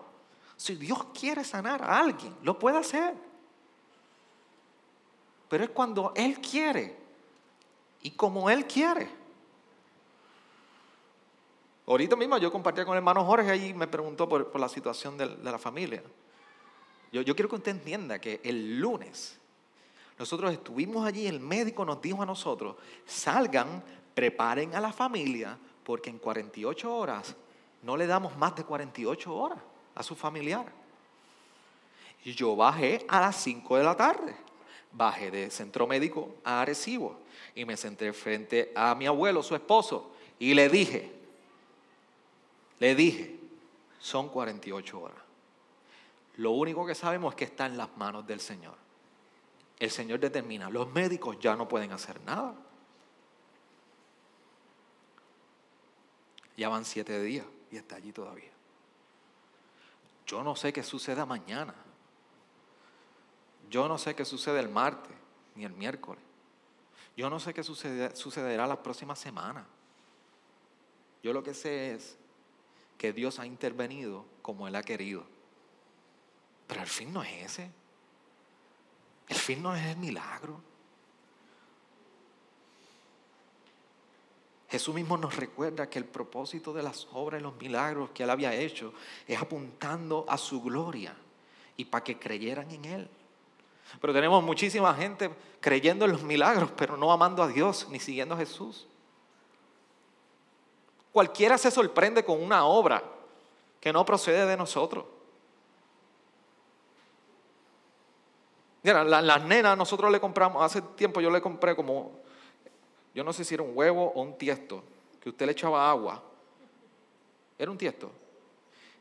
[0.56, 3.14] Si Dios quiere sanar a alguien, lo puede hacer.
[5.48, 6.96] Pero es cuando Él quiere
[8.02, 9.25] y como Él quiere.
[11.86, 15.26] Ahorita mismo yo compartía con el hermano Jorge y me preguntó por, la situación de,
[15.42, 16.02] la familia.
[17.12, 19.38] Yo, quiero que usted entienda que el lunes
[20.18, 26.10] nosotros estuvimos allí, el médico nos dijo a nosotros, salgan, preparen a la familia, porque
[26.10, 27.36] en 48 horas
[27.82, 29.58] no le damos más de 48 horas
[29.94, 30.66] a su familiar.
[32.24, 34.34] Y yo bajé a las 5 de la tarde,
[34.90, 37.20] bajé de centro médico a Arecibo
[37.54, 41.15] y me senté frente a mi abuelo, su esposo, y le dije,
[42.78, 43.38] le dije,
[43.98, 45.18] son 48 horas.
[46.36, 48.76] Lo único que sabemos es que está en las manos del Señor.
[49.78, 52.54] El Señor determina, los médicos ya no pueden hacer nada.
[56.56, 58.50] Ya van siete días y está allí todavía.
[60.26, 61.74] Yo no sé qué suceda mañana.
[63.70, 65.14] Yo no sé qué sucede el martes
[65.54, 66.22] ni el miércoles.
[67.16, 69.66] Yo no sé qué sucederá la próxima semana.
[71.22, 72.18] Yo lo que sé es
[72.98, 75.24] que Dios ha intervenido como Él ha querido.
[76.66, 77.70] Pero el fin no es ese.
[79.28, 80.60] El fin no es el milagro.
[84.68, 88.30] Jesús mismo nos recuerda que el propósito de las obras y los milagros que Él
[88.30, 88.92] había hecho
[89.26, 91.14] es apuntando a su gloria
[91.76, 93.10] y para que creyeran en Él.
[94.00, 95.30] Pero tenemos muchísima gente
[95.60, 98.88] creyendo en los milagros, pero no amando a Dios ni siguiendo a Jesús.
[101.16, 103.02] Cualquiera se sorprende con una obra
[103.80, 105.06] que no procede de nosotros.
[108.82, 112.20] Mira, las nenas nosotros le compramos, hace tiempo yo le compré como,
[113.14, 114.84] yo no sé si era un huevo o un tiesto,
[115.18, 116.22] que usted le echaba agua.
[117.58, 118.12] Era un tiesto.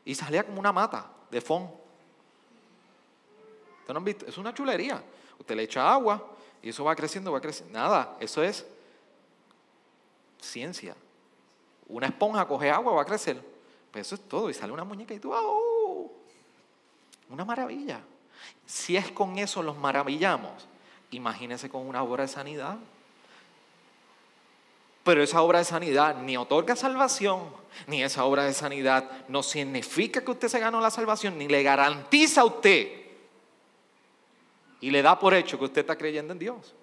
[0.02, 1.64] Y salía como una mata de fon.
[3.80, 4.24] ¿Ustedes no han visto?
[4.24, 5.04] Es una chulería.
[5.38, 6.30] Usted le echa agua
[6.62, 7.78] y eso va creciendo, va creciendo.
[7.78, 8.64] Nada, eso es
[10.40, 10.96] ciencia.
[11.88, 13.40] Una esponja coge agua, va a crecer.
[13.90, 14.50] Pues eso es todo.
[14.50, 16.12] Y sale una muñeca y tú, ¡oh!
[17.30, 18.00] Una maravilla.
[18.64, 20.66] Si es con eso los maravillamos,
[21.10, 22.78] imagínese con una obra de sanidad.
[25.04, 27.44] Pero esa obra de sanidad ni otorga salvación,
[27.86, 31.62] ni esa obra de sanidad no significa que usted se ganó la salvación, ni le
[31.62, 33.06] garantiza a usted.
[34.80, 36.74] Y le da por hecho que usted está creyendo en Dios.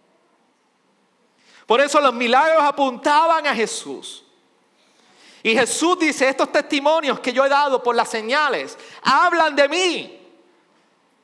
[1.66, 4.23] Por eso los milagros apuntaban a Jesús.
[5.46, 10.20] Y Jesús dice, estos testimonios que yo he dado por las señales, hablan de mí.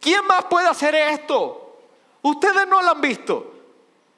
[0.02, 1.78] ¿Quién más puede hacer esto?
[2.22, 3.54] Ustedes no lo han visto.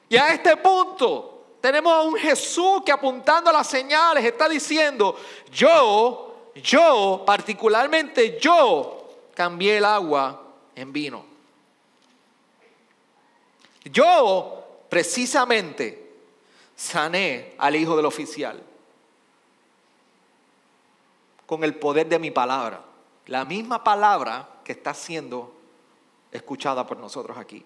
[0.08, 5.16] Y a este punto tenemos a un Jesús que apuntando a las señales está diciendo,
[5.52, 10.42] yo, yo, particularmente yo, cambié el agua
[10.74, 11.24] en vino.
[13.84, 16.12] Yo, precisamente,
[16.74, 18.71] sané al hijo del oficial
[21.46, 22.82] con el poder de mi palabra.
[23.26, 25.54] La misma palabra que está siendo
[26.30, 27.64] escuchada por nosotros aquí.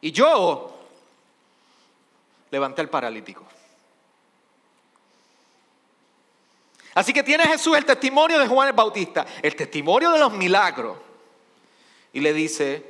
[0.00, 0.74] Y yo
[2.50, 3.44] levanté al paralítico.
[6.94, 10.98] Así que tiene Jesús el testimonio de Juan el Bautista, el testimonio de los milagros.
[12.12, 12.84] Y le dice,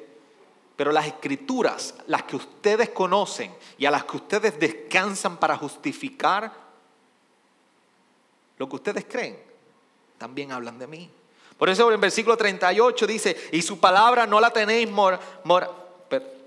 [0.76, 6.67] pero las escrituras, las que ustedes conocen y a las que ustedes descansan para justificar
[8.58, 9.38] lo que ustedes creen,
[10.18, 11.10] también hablan de mí.
[11.56, 14.88] Por eso en versículo 38 dice, y su palabra no la tenéis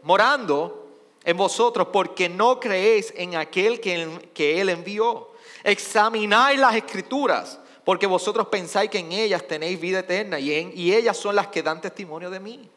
[0.03, 0.87] morando
[1.23, 5.31] en vosotros porque no creéis en aquel que, Él envió.
[5.63, 11.17] Examináis las escrituras porque vosotros pensáis que en ellas tenéis vida eterna y, y ellas
[11.17, 12.69] son las que dan testimonio de mí.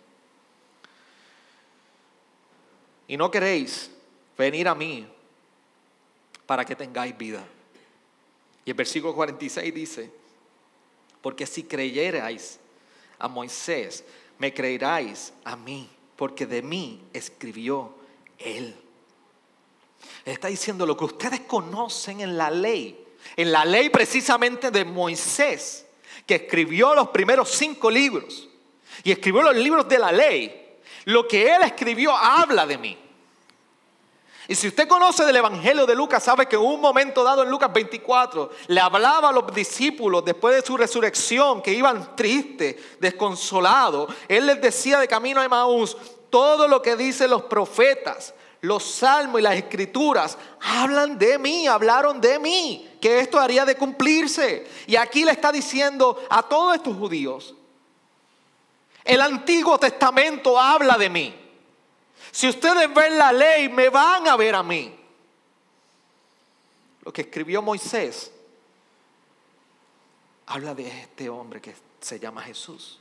[3.07, 3.91] Y no queréis
[4.37, 5.07] venir a mí
[6.47, 7.45] para que tengáis vida.
[8.65, 10.11] Y el versículo 46 dice,
[11.21, 12.59] porque si creyerais
[13.19, 14.05] a Moisés,
[14.39, 17.95] me creeráis a mí, porque de mí escribió
[18.39, 18.75] él.
[20.25, 23.05] está diciendo lo que ustedes conocen en la ley,
[23.37, 25.87] en la ley precisamente de Moisés,
[26.27, 28.49] que escribió los primeros cinco libros
[29.03, 30.79] y escribió los libros de la ley.
[31.07, 32.99] Lo que él escribió habla de mí.
[34.47, 37.51] Y si usted conoce del Evangelio de Lucas, sabe que en un momento dado en
[37.51, 44.13] Lucas 24 le hablaba a los discípulos después de su resurrección que iban tristes, desconsolados.
[44.29, 45.97] Él les decía de camino a Emaús,
[46.29, 52.21] todo lo que dicen los profetas, los salmos y las escrituras hablan de mí, hablaron
[52.21, 54.67] de mí, que esto haría de cumplirse.
[54.87, 57.55] Y aquí le está diciendo a todos estos judíos,
[59.05, 61.44] el Antiguo Testamento habla de mí.
[62.35, 64.93] Si ustedes ven la ley, me van a ver a mí.
[67.03, 68.33] Lo que escribió Moisés
[70.47, 72.99] habla de este hombre que se llama Jesús.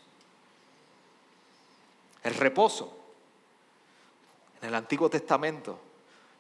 [2.22, 2.96] El reposo
[4.62, 5.80] en el Antiguo Testamento,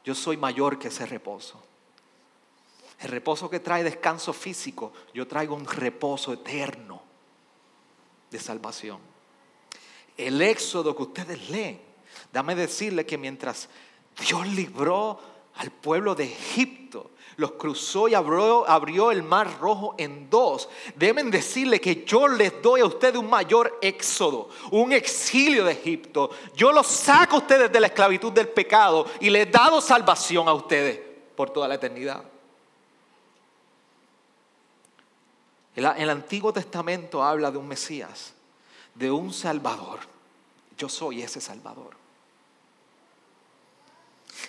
[0.05, 1.63] yo soy mayor que ese reposo.
[2.99, 7.01] El reposo que trae descanso físico, yo traigo un reposo eterno
[8.29, 8.99] de salvación.
[10.15, 11.92] El éxodo que ustedes leen,
[12.33, 13.69] dame decirle que mientras
[14.27, 15.19] Dios libró
[15.55, 20.69] al pueblo de Egipto los cruzó y abrió, el mar rojo en dos.
[20.95, 26.29] Deben decirle que yo les doy a ustedes un mayor éxodo, un exilio de Egipto.
[26.55, 30.47] Yo los saco a ustedes de la esclavitud del pecado y les he dado salvación
[30.47, 30.99] a ustedes
[31.35, 32.23] por toda la eternidad.
[35.75, 38.33] el Antiguo Testamento habla de un Mesías,
[38.93, 40.01] de un Salvador.
[40.77, 42.02] Yo soy ese Salvador.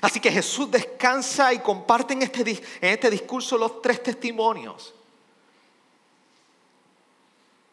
[0.00, 4.94] Así que Jesús descansa y comparte en este, en este discurso los tres testimonios.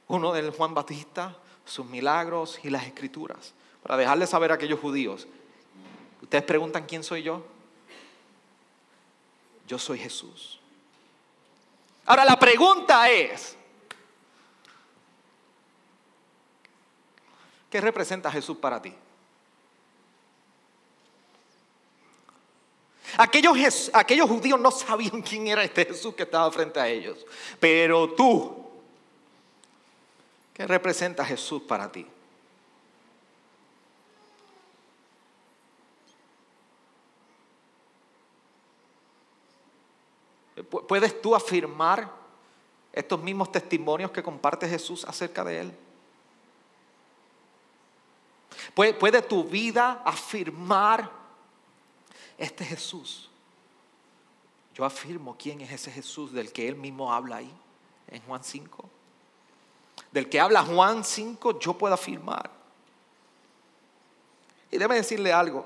[0.07, 3.53] Uno del Juan Batista, sus milagros y las escrituras.
[3.81, 5.27] Para dejarles saber a aquellos judíos,
[6.21, 7.43] ustedes preguntan quién soy yo.
[9.67, 10.60] Yo soy Jesús.
[12.06, 13.56] Ahora la pregunta es,
[17.69, 18.93] ¿qué representa Jesús para ti?
[23.17, 27.25] Aquellos, aquellos judíos no sabían quién era este Jesús que estaba frente a ellos.
[27.59, 28.65] Pero tú,
[30.53, 32.05] ¿qué representa Jesús para ti?
[40.87, 42.12] ¿Puedes tú afirmar
[42.93, 45.77] estos mismos testimonios que comparte Jesús acerca de Él?
[48.73, 51.21] ¿Puede tu vida afirmar
[52.38, 53.29] este Jesús.
[54.73, 57.54] Yo afirmo quién es ese Jesús del que él mismo habla ahí,
[58.08, 58.90] en Juan 5.
[60.12, 62.50] Del que habla Juan 5, yo puedo afirmar.
[64.69, 65.65] Y déjeme decirle algo.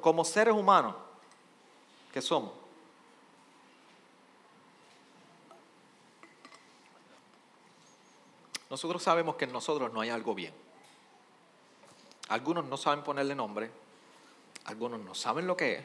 [0.00, 0.96] Como seres humanos
[2.12, 2.52] que somos,
[8.68, 10.65] nosotros sabemos que en nosotros no hay algo bien.
[12.28, 13.70] Algunos no saben ponerle nombre,
[14.64, 15.84] algunos no saben lo que es,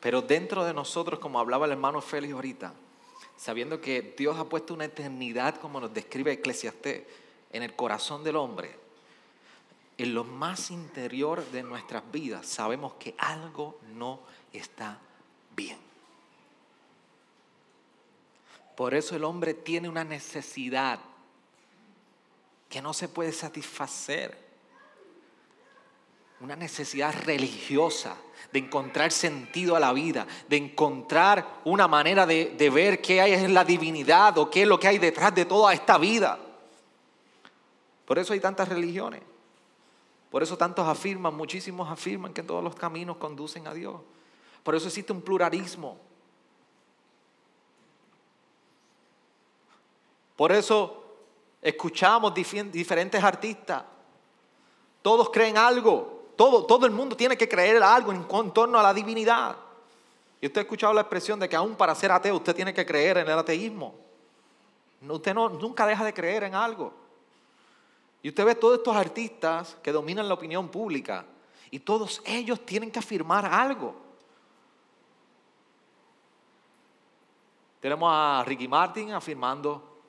[0.00, 2.72] pero dentro de nosotros, como hablaba el hermano Félix ahorita,
[3.36, 7.02] sabiendo que Dios ha puesto una eternidad, como nos describe Eclesiastés,
[7.52, 8.78] en el corazón del hombre,
[9.98, 14.20] en lo más interior de nuestras vidas, sabemos que algo no
[14.52, 14.98] está
[15.56, 15.78] bien.
[18.76, 21.00] Por eso el hombre tiene una necesidad
[22.68, 24.45] que no se puede satisfacer
[26.40, 28.16] una necesidad religiosa
[28.52, 33.54] de encontrar sentido a la vida, de encontrar una manera de, ver qué hay en
[33.54, 36.38] la divinidad o qué es lo que hay detrás de toda esta vida.
[38.04, 39.22] Por eso hay tantas religiones.
[40.30, 43.96] Por eso tantos afirman, muchísimos afirman que todos los caminos conducen a Dios.
[44.62, 45.98] Por eso existe un pluralismo.
[50.36, 51.04] Por eso
[51.62, 53.84] escuchamos diferentes artistas.
[55.00, 56.15] Todos creen algo.
[56.36, 59.56] Todo, todo el mundo tiene que creer algo en, torno a la divinidad.
[60.40, 62.84] Y usted ha escuchado la expresión de que aún para ser ateo usted tiene que
[62.84, 63.94] creer en el ateísmo.
[65.08, 66.92] Usted no, nunca deja de creer en algo.
[68.22, 71.24] Y usted ve todos estos artistas que dominan la opinión pública
[71.70, 73.94] y todos ellos tienen que afirmar algo.
[77.80, 80.00] Tenemos a Ricky Martin afirmando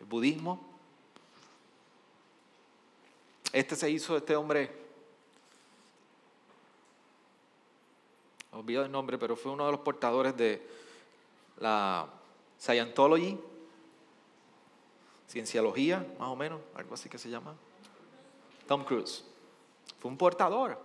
[0.00, 0.60] el budismo.
[3.52, 4.81] Este se hizo, este hombre,
[8.52, 10.66] olvido el nombre, pero fue uno de los portadores de
[11.58, 12.08] la
[12.58, 13.38] Scientology,
[15.28, 17.54] cienciología, más o menos, algo así que se llama.
[18.66, 19.24] Tom Cruise.
[19.98, 20.78] Fue un portador.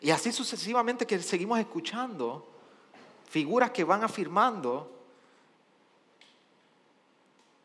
[0.00, 2.46] Y así sucesivamente que seguimos escuchando
[3.28, 4.90] figuras que van afirmando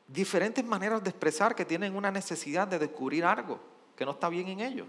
[0.07, 3.59] diferentes maneras de expresar que tienen una necesidad de descubrir algo
[3.95, 4.87] que no está bien en ellos.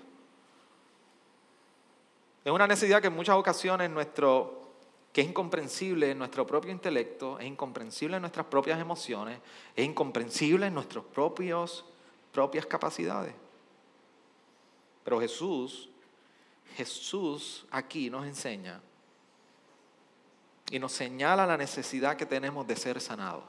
[2.47, 4.70] Es una necesidad que en muchas ocasiones nuestro,
[5.12, 9.40] que es incomprensible en nuestro propio intelecto, es incomprensible en nuestras propias emociones,
[9.74, 13.34] es incomprensible en nuestras propias capacidades.
[15.03, 15.88] Pero Jesús,
[16.76, 18.80] Jesús aquí nos enseña
[20.70, 23.42] y nos señala la necesidad que tenemos de ser sanados.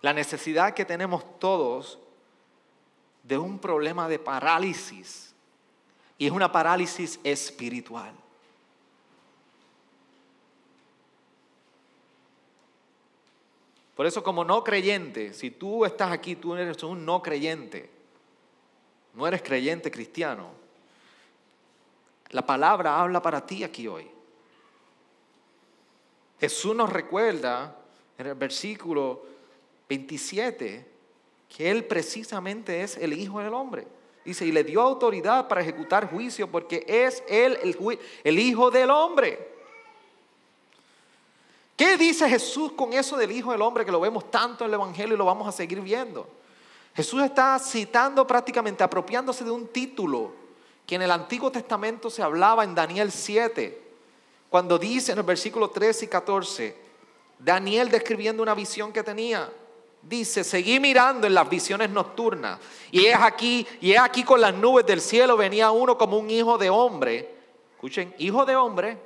[0.00, 1.98] La necesidad que tenemos todos
[3.26, 5.34] de un problema de parálisis
[6.16, 8.12] y es una parálisis espiritual.
[13.96, 17.90] Por eso como no creyente, si tú estás aquí, tú eres un no creyente,
[19.14, 20.50] no eres creyente cristiano,
[22.30, 24.08] la palabra habla para ti aquí hoy.
[26.38, 27.76] Jesús nos recuerda
[28.18, 29.24] en el versículo
[29.88, 30.95] 27
[31.54, 33.86] que Él precisamente es el Hijo del Hombre.
[34.24, 38.90] Dice, y le dio autoridad para ejecutar juicio porque es Él el, el Hijo del
[38.90, 39.54] Hombre.
[41.76, 44.74] ¿Qué dice Jesús con eso del Hijo del Hombre que lo vemos tanto en el
[44.74, 46.26] Evangelio y lo vamos a seguir viendo?
[46.94, 50.32] Jesús está citando prácticamente, apropiándose de un título
[50.86, 53.82] que en el Antiguo Testamento se hablaba en Daniel 7,
[54.48, 56.76] cuando dice en el versículo 13 y 14,
[57.38, 59.52] Daniel describiendo una visión que tenía
[60.08, 62.58] dice, seguí mirando en las visiones nocturnas.
[62.90, 66.30] Y es aquí, y es aquí con las nubes del cielo venía uno como un
[66.30, 67.34] hijo de hombre.
[67.72, 68.98] Escuchen, hijo de hombre,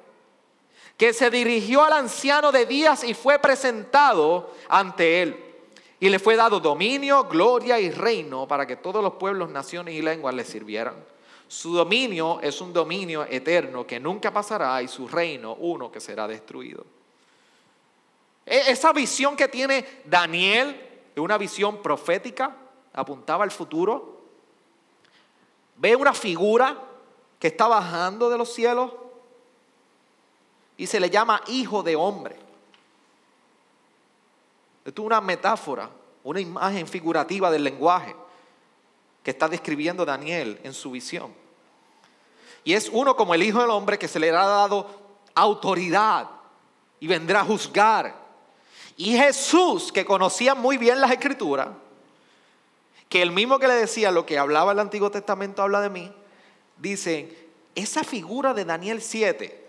[0.96, 5.44] que se dirigió al anciano de días y fue presentado ante él.
[5.98, 10.02] Y le fue dado dominio, gloria y reino para que todos los pueblos, naciones y
[10.02, 10.94] lenguas le sirvieran.
[11.46, 16.28] Su dominio es un dominio eterno que nunca pasará y su reino uno que será
[16.28, 16.86] destruido.
[18.46, 20.89] E, esa visión que tiene Daniel
[21.20, 22.56] una visión profética,
[22.92, 24.20] apuntaba al futuro.
[25.76, 26.76] Ve una figura
[27.38, 28.92] que está bajando de los cielos
[30.76, 32.36] y se le llama hijo de hombre.
[34.84, 35.90] Esto es una metáfora,
[36.24, 38.14] una imagen figurativa del lenguaje
[39.22, 41.34] que está describiendo Daniel en su visión.
[42.64, 44.86] Y es uno como el hijo del hombre que se le ha dado
[45.34, 46.28] autoridad
[46.98, 48.14] y vendrá a juzgar
[49.00, 51.68] y Jesús, que conocía muy bien las escrituras,
[53.08, 56.12] que el mismo que le decía lo que hablaba el Antiguo Testamento habla de mí,
[56.76, 59.68] dice, esa figura de Daniel 7,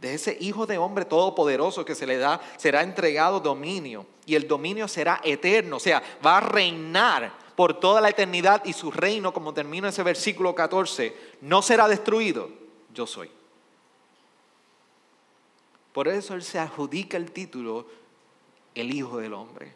[0.00, 4.48] de ese hijo de hombre todopoderoso que se le da, será entregado dominio y el
[4.48, 9.34] dominio será eterno, o sea, va a reinar por toda la eternidad y su reino,
[9.34, 12.48] como termina ese versículo 14, no será destruido,
[12.94, 13.35] yo soy.
[15.96, 17.86] Por eso él se adjudica el título
[18.74, 19.72] el Hijo del Hombre.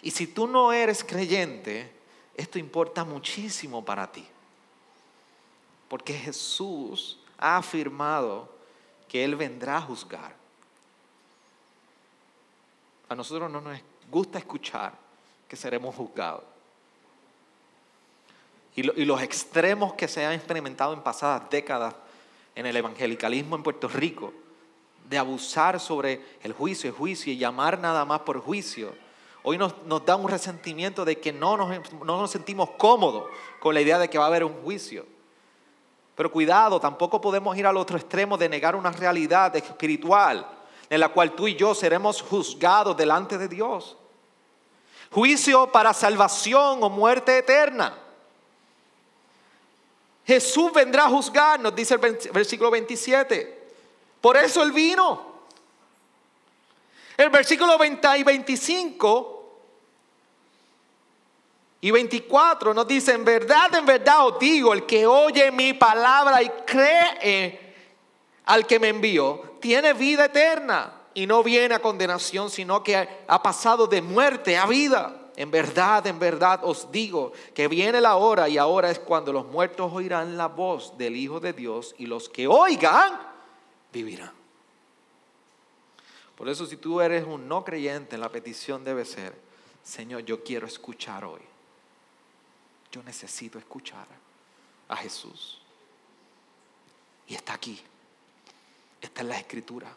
[0.00, 1.92] Y si tú no eres creyente,
[2.34, 4.26] esto importa muchísimo para ti.
[5.86, 8.48] Porque Jesús ha afirmado
[9.06, 10.34] que Él vendrá a juzgar.
[13.10, 13.78] A nosotros no nos
[14.10, 14.94] gusta escuchar
[15.46, 16.44] que seremos juzgados.
[18.74, 21.94] Y, los extremos que se han experimentado en pasadas décadas
[22.54, 24.32] en el evangelicalismo en Puerto Rico,
[25.08, 28.94] de abusar sobre el juicio, el juicio y llamar nada más por juicio,
[29.42, 33.24] hoy nos, da un resentimiento de que no nos, no nos sentimos cómodos
[33.60, 35.06] con la idea de que va a haber un juicio.
[36.14, 40.46] Pero cuidado, tampoco podemos ir al otro extremo de negar una realidad espiritual
[40.90, 43.96] en la cual tú y yo seremos juzgados delante de Dios.
[45.10, 47.96] Juicio para salvación o muerte eterna.
[50.26, 52.00] Jesús vendrá a juzgar, nos dice el
[52.32, 53.57] versículo 27.
[54.20, 55.28] Por eso Él vino.
[57.16, 59.38] El versículo 20 y 25
[61.80, 66.42] y 24 nos dice, en verdad, en verdad os digo, el que oye mi palabra
[66.42, 67.74] y cree
[68.46, 73.42] al que me envió, tiene vida eterna y no viene a condenación, sino que ha
[73.42, 75.14] pasado de muerte a vida.
[75.36, 79.46] En verdad, en verdad os digo que viene la hora y ahora es cuando los
[79.46, 83.20] muertos oirán la voz del Hijo de Dios y los que oigan
[83.92, 84.32] vivirán.
[86.36, 89.34] Por eso si tú eres un no creyente, la petición debe ser,
[89.82, 91.40] Señor, yo quiero escuchar hoy.
[92.92, 94.06] Yo necesito escuchar
[94.88, 95.60] a Jesús.
[97.26, 97.80] Y está aquí.
[99.00, 99.94] Está en la escritura.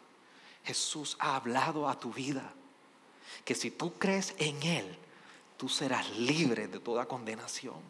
[0.64, 2.52] Jesús ha hablado a tu vida.
[3.44, 4.96] Que si tú crees en Él,
[5.56, 7.80] tú serás libre de toda condenación.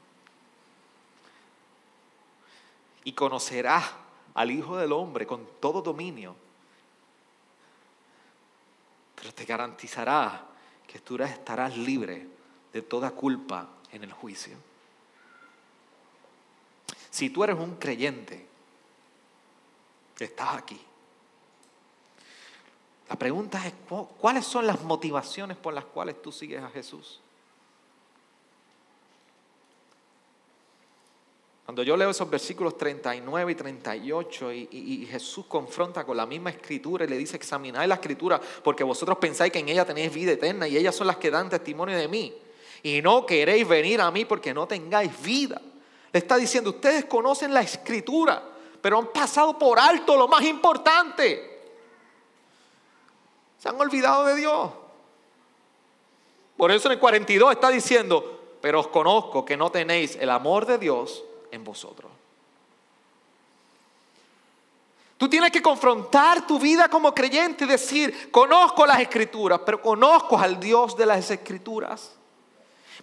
[3.04, 3.84] Y conocerás
[4.34, 6.34] al Hijo del Hombre con todo dominio.
[9.14, 10.46] Pero te garantizará
[10.86, 12.26] que tú estarás libre
[12.72, 14.56] de toda culpa en el juicio.
[17.10, 18.46] Si tú eres un creyente,
[20.24, 20.80] estás aquí.
[23.08, 23.74] La pregunta es,
[24.18, 27.21] ¿cuáles son las motivaciones por las cuales tú sigues a Jesús?
[31.72, 36.50] Cuando yo leo esos versículos 39 y 38 y, y, Jesús confronta con la misma
[36.50, 40.32] escritura y le dice, examinad la escritura porque vosotros pensáis que en ella tenéis vida
[40.32, 42.34] eterna y ellas son las que dan testimonio de mí.
[42.82, 45.62] Y no queréis venir a mí porque no tengáis vida.
[46.12, 48.42] Le está diciendo, ustedes conocen la escritura,
[48.82, 51.72] pero han pasado por alto lo más importante.
[53.56, 54.72] Se han olvidado de Dios.
[56.54, 60.66] Por eso en el 42 está diciendo, pero os conozco que no tenéis el amor
[60.66, 62.10] de Dios en vosotros.
[65.16, 70.36] Tú tienes que confrontar tu vida como creyente y decir, conozco las escrituras, pero conozco
[70.36, 72.16] al Dios de las escrituras.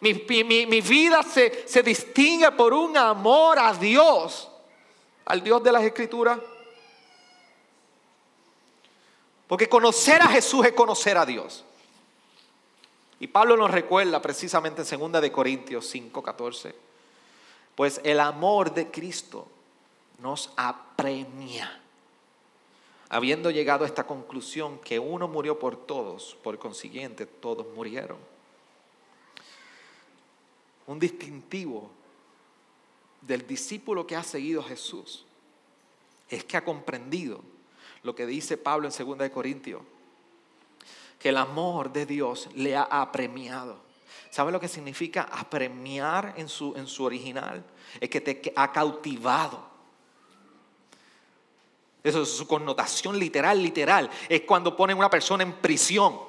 [0.02, 0.14] Mi,
[0.82, 4.50] vida se, se distingue por un amor a Dios,
[5.26, 6.39] al Dios de las Escrituras.
[9.47, 11.66] Porque conocer a Jesús es conocer a Dios.
[13.20, 16.89] Y Pablo nos recuerda precisamente en 2 de Corintios 5, 14.
[17.80, 19.48] Pues el amor de Cristo
[20.18, 21.80] nos apremia.
[23.08, 28.18] Habiendo llegado a esta conclusión que uno murió por todos, por consiguiente todos murieron
[30.90, 31.90] un distintivo
[33.22, 35.24] del discípulo que ha seguido a Jesús
[36.28, 37.42] es que ha comprendido
[38.02, 39.82] lo que dice Pablo en 2 de Corintios,
[41.18, 43.89] que el amor de Dios le ha apremiado.
[44.30, 47.64] ¿Sabe lo que significa apremiar en su, en su original?
[48.00, 49.68] Es que te ha cautivado.
[52.04, 54.10] Eso es su connotación literal, literal.
[54.28, 56.20] Es cuando ponen una persona en prisión.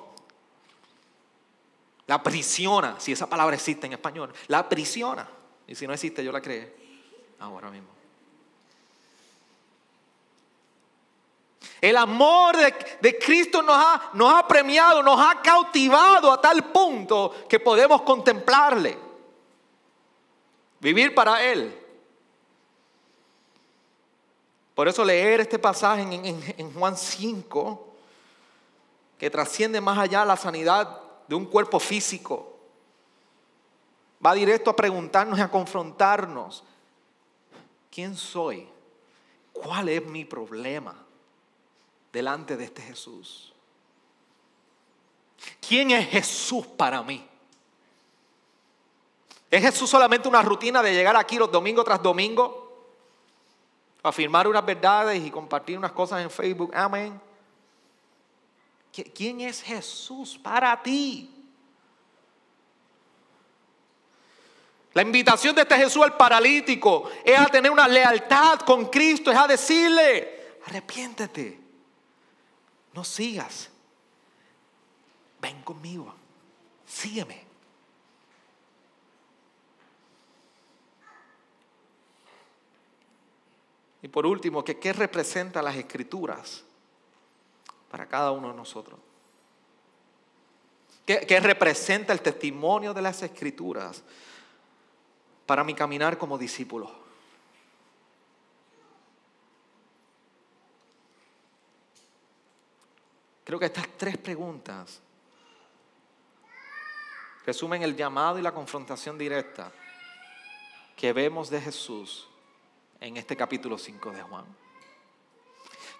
[2.07, 5.29] La prisiona, si esa palabra existe en español, la prisiona.
[5.69, 6.75] Y si no existe, yo la creé
[7.39, 8.00] ahora mismo.
[11.81, 12.57] El amor
[13.01, 18.99] de, Cristo nos ha, premiado, nos ha cautivado a tal punto que podemos contemplarle,
[20.79, 21.77] vivir para Él.
[24.75, 27.89] Por eso leer este pasaje en, en Juan 5,
[29.19, 32.51] que trasciende más allá la sanidad de un cuerpo físico,
[34.25, 36.63] Va directo a preguntarnos y a confrontarnos.
[37.91, 38.69] ¿Quién soy?
[39.53, 40.95] ¿Cuál es mi problema
[42.13, 43.53] delante de este Jesús?
[45.67, 47.27] ¿Quién es Jesús para mí?
[49.51, 52.69] ¿Es Jesús solamente una rutina de llegar aquí los domingos tras domingo?
[54.03, 56.71] Afirmar unas verdades y compartir unas cosas en Facebook.
[56.75, 57.21] Amén.
[59.15, 61.41] ¿Quién es Jesús para ti?
[64.93, 69.39] La invitación de este Jesús al paralítico es a tener una lealtad con Cristo, es
[69.39, 71.60] a decirle, arrepiéntete,
[72.93, 73.71] no sigas,
[75.41, 76.15] ven conmigo,
[76.87, 77.45] sígueme.
[84.03, 86.65] Y por último, qué representa las escrituras
[87.91, 88.99] para cada uno de nosotros.
[91.05, 94.03] ¿Qué, ¿Qué, representa el testimonio de las escrituras
[95.45, 97.10] para mi caminar como discípulo?
[103.51, 105.03] Creo que estas tres preguntas
[107.45, 109.73] resumen el llamado y la confrontación directa
[110.95, 112.29] que vemos de Jesús
[113.01, 114.45] en este capítulo 5 de Juan.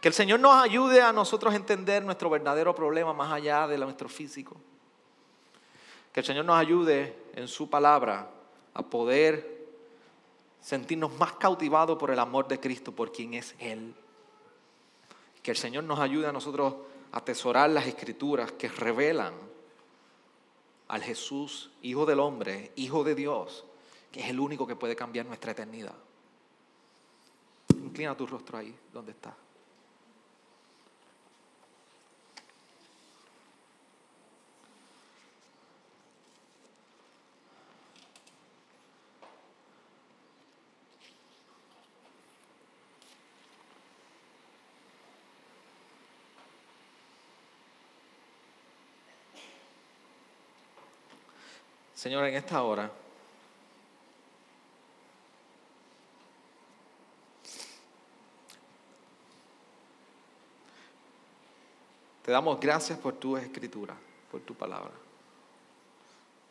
[0.01, 3.79] Que el Señor nos ayude a nosotros a entender nuestro verdadero problema más allá de
[3.79, 4.55] nuestro físico.
[6.13, 8.31] Que el Señor nos ayude en su palabra
[8.75, 9.67] a poder
[10.61, 13.93] sentirnos más cautivados por el amor de Cristo, por quien es Él.
[15.43, 16.75] Que el Señor nos ayude a nosotros
[17.13, 19.35] atesorar las escrituras que revelan
[20.89, 23.65] al Jesús, Hijo del Hombre, Hijo de Dios,
[24.11, 25.95] que es el único que puede cambiar nuestra eternidad.
[27.77, 29.37] Inclina tu rostro ahí, donde está.
[52.01, 52.91] Señor, en esta hora
[62.25, 63.95] Te damos gracias por tu escritura,
[64.31, 64.93] por tu palabra.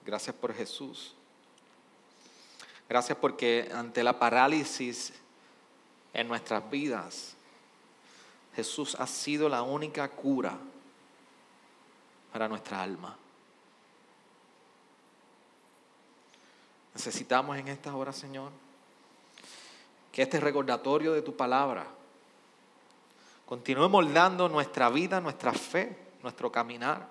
[0.06, 1.16] Gracias por Jesús.
[2.88, 5.14] Gracias porque ante la parálisis
[6.14, 7.34] en nuestras vidas,
[8.56, 10.56] Jesús ha sido la única cura
[12.32, 13.18] para nuestra alma.
[16.94, 18.52] Necesitamos en esta hora, Señor,
[20.12, 21.86] que este recordatorio de tu palabra
[23.50, 27.08] Continúe moldando nuestra vida, nuestra fe, nuestro caminar.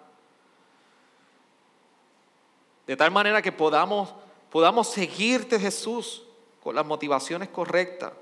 [2.87, 4.15] De tal manera que podamos,
[4.49, 6.23] podamos seguirte, Jesús,
[6.63, 8.13] con las motivaciones correctas.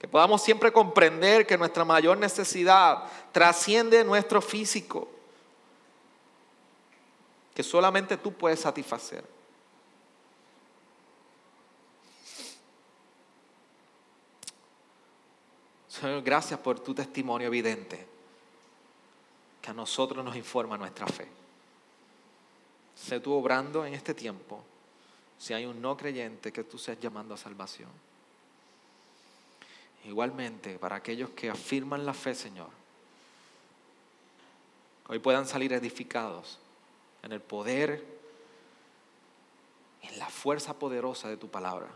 [0.00, 5.08] Que podamos siempre comprender que nuestra mayor necesidad trasciende nuestro físico.
[7.54, 9.24] Que solamente tú puedes satisfacer.
[16.00, 18.06] Señor, gracias por tu testimonio evidente
[19.60, 21.28] que a nosotros nos informa nuestra fe.
[22.94, 24.62] Sé tú obrando en este tiempo.
[25.38, 27.90] Si hay un no creyente, que tú seas llamando a salvación.
[30.04, 32.70] Igualmente, para aquellos que afirman la fe, Señor,
[35.08, 36.58] hoy puedan salir edificados
[37.22, 38.02] en el poder,
[40.00, 41.88] en la fuerza poderosa de tu palabra.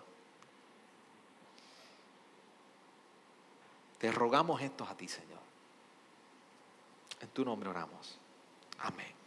[4.04, 5.40] Te rogamos esto a ti, Señor.
[7.22, 8.18] En tu nombre oramos.
[8.80, 9.23] Amén.